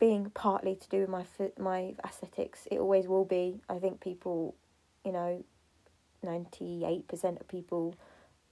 being 0.02 0.32
partly 0.34 0.76
to 0.76 0.90
do 0.90 1.00
with 1.02 1.10
my 1.10 1.26
my 1.58 1.94
aesthetics. 2.04 2.68
It 2.70 2.80
always 2.80 3.08
will 3.08 3.24
be. 3.24 3.62
I 3.70 3.78
think 3.80 4.02
people, 4.02 4.56
you 5.06 5.14
know, 5.14 5.46
ninety 6.22 6.84
eight 6.86 7.08
percent 7.08 7.40
of 7.40 7.48
people, 7.48 7.96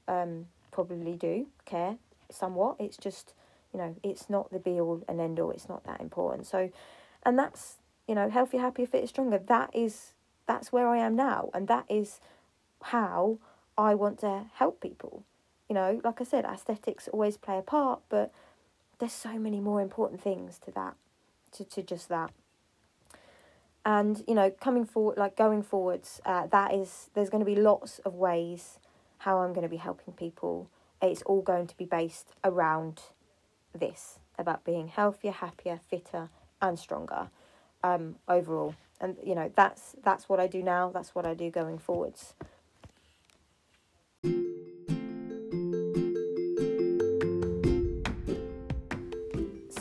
um, 0.07 0.45
probably 0.71 1.15
do 1.15 1.47
care 1.65 1.97
somewhat. 2.31 2.77
It's 2.79 2.97
just, 2.97 3.33
you 3.73 3.79
know, 3.79 3.95
it's 4.03 4.29
not 4.29 4.51
the 4.51 4.59
be 4.59 4.79
all 4.79 5.03
and 5.09 5.19
end 5.19 5.39
all. 5.39 5.51
It's 5.51 5.67
not 5.67 5.83
that 5.85 5.99
important. 5.99 6.47
So, 6.47 6.69
and 7.23 7.37
that's 7.37 7.79
you 8.07 8.15
know, 8.15 8.27
healthy, 8.27 8.57
happier, 8.57 8.87
fitter, 8.87 9.05
stronger. 9.05 9.37
That 9.37 9.69
is 9.71 10.13
that's 10.47 10.71
where 10.71 10.87
I 10.87 10.97
am 10.97 11.15
now, 11.15 11.51
and 11.53 11.67
that 11.67 11.85
is 11.89 12.19
how 12.81 13.37
I 13.77 13.93
want 13.93 14.19
to 14.21 14.45
help 14.55 14.81
people. 14.81 15.23
You 15.69 15.75
know, 15.75 16.01
like 16.03 16.19
I 16.19 16.23
said, 16.23 16.43
aesthetics 16.43 17.07
always 17.09 17.37
play 17.37 17.59
a 17.59 17.61
part, 17.61 17.99
but 18.09 18.31
there's 18.97 19.13
so 19.13 19.37
many 19.37 19.59
more 19.59 19.79
important 19.79 20.21
things 20.21 20.57
to 20.65 20.71
that, 20.71 20.95
to, 21.53 21.63
to 21.63 21.83
just 21.83 22.09
that. 22.09 22.31
And 23.85 24.23
you 24.27 24.35
know, 24.35 24.51
coming 24.51 24.85
forward, 24.85 25.17
like 25.17 25.35
going 25.35 25.63
forwards, 25.63 26.21
uh, 26.25 26.47
that 26.47 26.73
is 26.73 27.09
there's 27.13 27.29
going 27.29 27.43
to 27.43 27.45
be 27.45 27.55
lots 27.55 27.99
of 27.99 28.13
ways 28.13 28.79
how 29.19 29.39
I'm 29.39 29.53
going 29.53 29.63
to 29.63 29.69
be 29.69 29.77
helping 29.77 30.13
people. 30.13 30.69
It's 31.01 31.21
all 31.23 31.41
going 31.41 31.67
to 31.67 31.77
be 31.77 31.85
based 31.85 32.33
around 32.43 33.01
this 33.73 34.19
about 34.37 34.63
being 34.63 34.87
healthier, 34.87 35.31
happier, 35.31 35.79
fitter, 35.89 36.29
and 36.61 36.77
stronger 36.77 37.29
um, 37.83 38.15
overall. 38.27 38.75
And 39.01 39.15
you 39.23 39.33
know 39.33 39.51
that's 39.55 39.95
that's 40.03 40.27
what 40.27 40.39
I 40.39 40.47
do 40.47 40.61
now. 40.61 40.91
That's 40.93 41.15
what 41.15 41.25
I 41.25 41.33
do 41.33 41.49
going 41.49 41.77
forwards. 41.77 42.33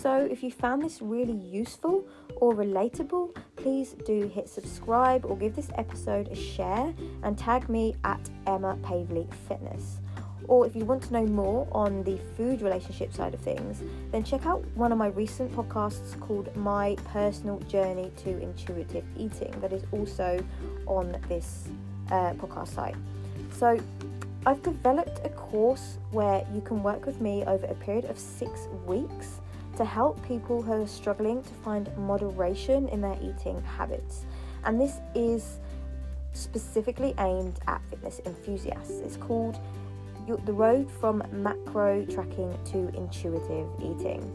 So, 0.09 0.27
if 0.31 0.43
you 0.43 0.51
found 0.51 0.81
this 0.81 1.03
really 1.03 1.37
useful 1.37 2.03
or 2.37 2.55
relatable, 2.55 3.37
please 3.57 3.95
do 4.07 4.27
hit 4.27 4.49
subscribe 4.49 5.27
or 5.27 5.37
give 5.37 5.55
this 5.55 5.69
episode 5.75 6.29
a 6.29 6.35
share 6.35 6.95
and 7.23 7.37
tag 7.37 7.69
me 7.69 7.95
at 8.05 8.19
Emma 8.47 8.79
Pavley 8.83 9.29
Fitness. 9.47 10.01
Or 10.47 10.65
if 10.65 10.75
you 10.75 10.87
want 10.87 11.03
to 11.03 11.13
know 11.13 11.27
more 11.27 11.69
on 11.73 12.05
the 12.05 12.19
food 12.39 12.63
relationship 12.63 13.13
side 13.13 13.35
of 13.35 13.41
things, 13.41 13.83
then 14.11 14.25
check 14.25 14.47
out 14.47 14.65
one 14.77 14.93
of 14.93 14.99
my 14.99 15.09
recent 15.09 15.53
podcasts 15.53 16.19
called 16.21 16.57
My 16.57 16.97
Personal 17.13 17.59
Journey 17.69 18.11
to 18.25 18.31
Intuitive 18.41 19.05
Eating, 19.15 19.55
that 19.61 19.75
is 19.75 19.83
also 19.93 20.43
on 20.87 21.19
this 21.29 21.69
uh, 22.11 22.33
podcast 22.33 22.69
site. 22.69 22.97
So, 23.53 23.79
I've 24.47 24.63
developed 24.63 25.21
a 25.27 25.29
course 25.29 25.99
where 26.13 26.47
you 26.55 26.63
can 26.63 26.83
work 26.83 27.05
with 27.05 27.21
me 27.21 27.45
over 27.45 27.67
a 27.67 27.75
period 27.75 28.07
of 28.07 28.19
six 28.19 28.69
weeks 28.87 29.41
to 29.79 29.85
help 29.85 30.21
people 30.27 30.61
who 30.61 30.83
are 30.83 30.87
struggling 30.87 31.43
to 31.43 31.55
find 31.65 31.91
moderation 31.97 32.89
in 32.89 33.01
their 33.01 33.17
eating 33.23 33.63
habits. 33.63 34.27
And 34.65 34.81
this 34.81 34.99
is 35.15 35.61
specifically 36.33 37.15
aimed 37.19 37.61
at 37.69 37.81
fitness 37.89 38.21
enthusiasts. 38.27 38.99
It's 39.05 39.17
called 39.17 39.61
the 40.27 40.53
road 40.53 40.91
from 41.01 41.23
macro 41.33 42.05
tracking 42.05 42.59
to 42.67 42.89
intuitive 42.97 43.67
eating. 43.79 44.31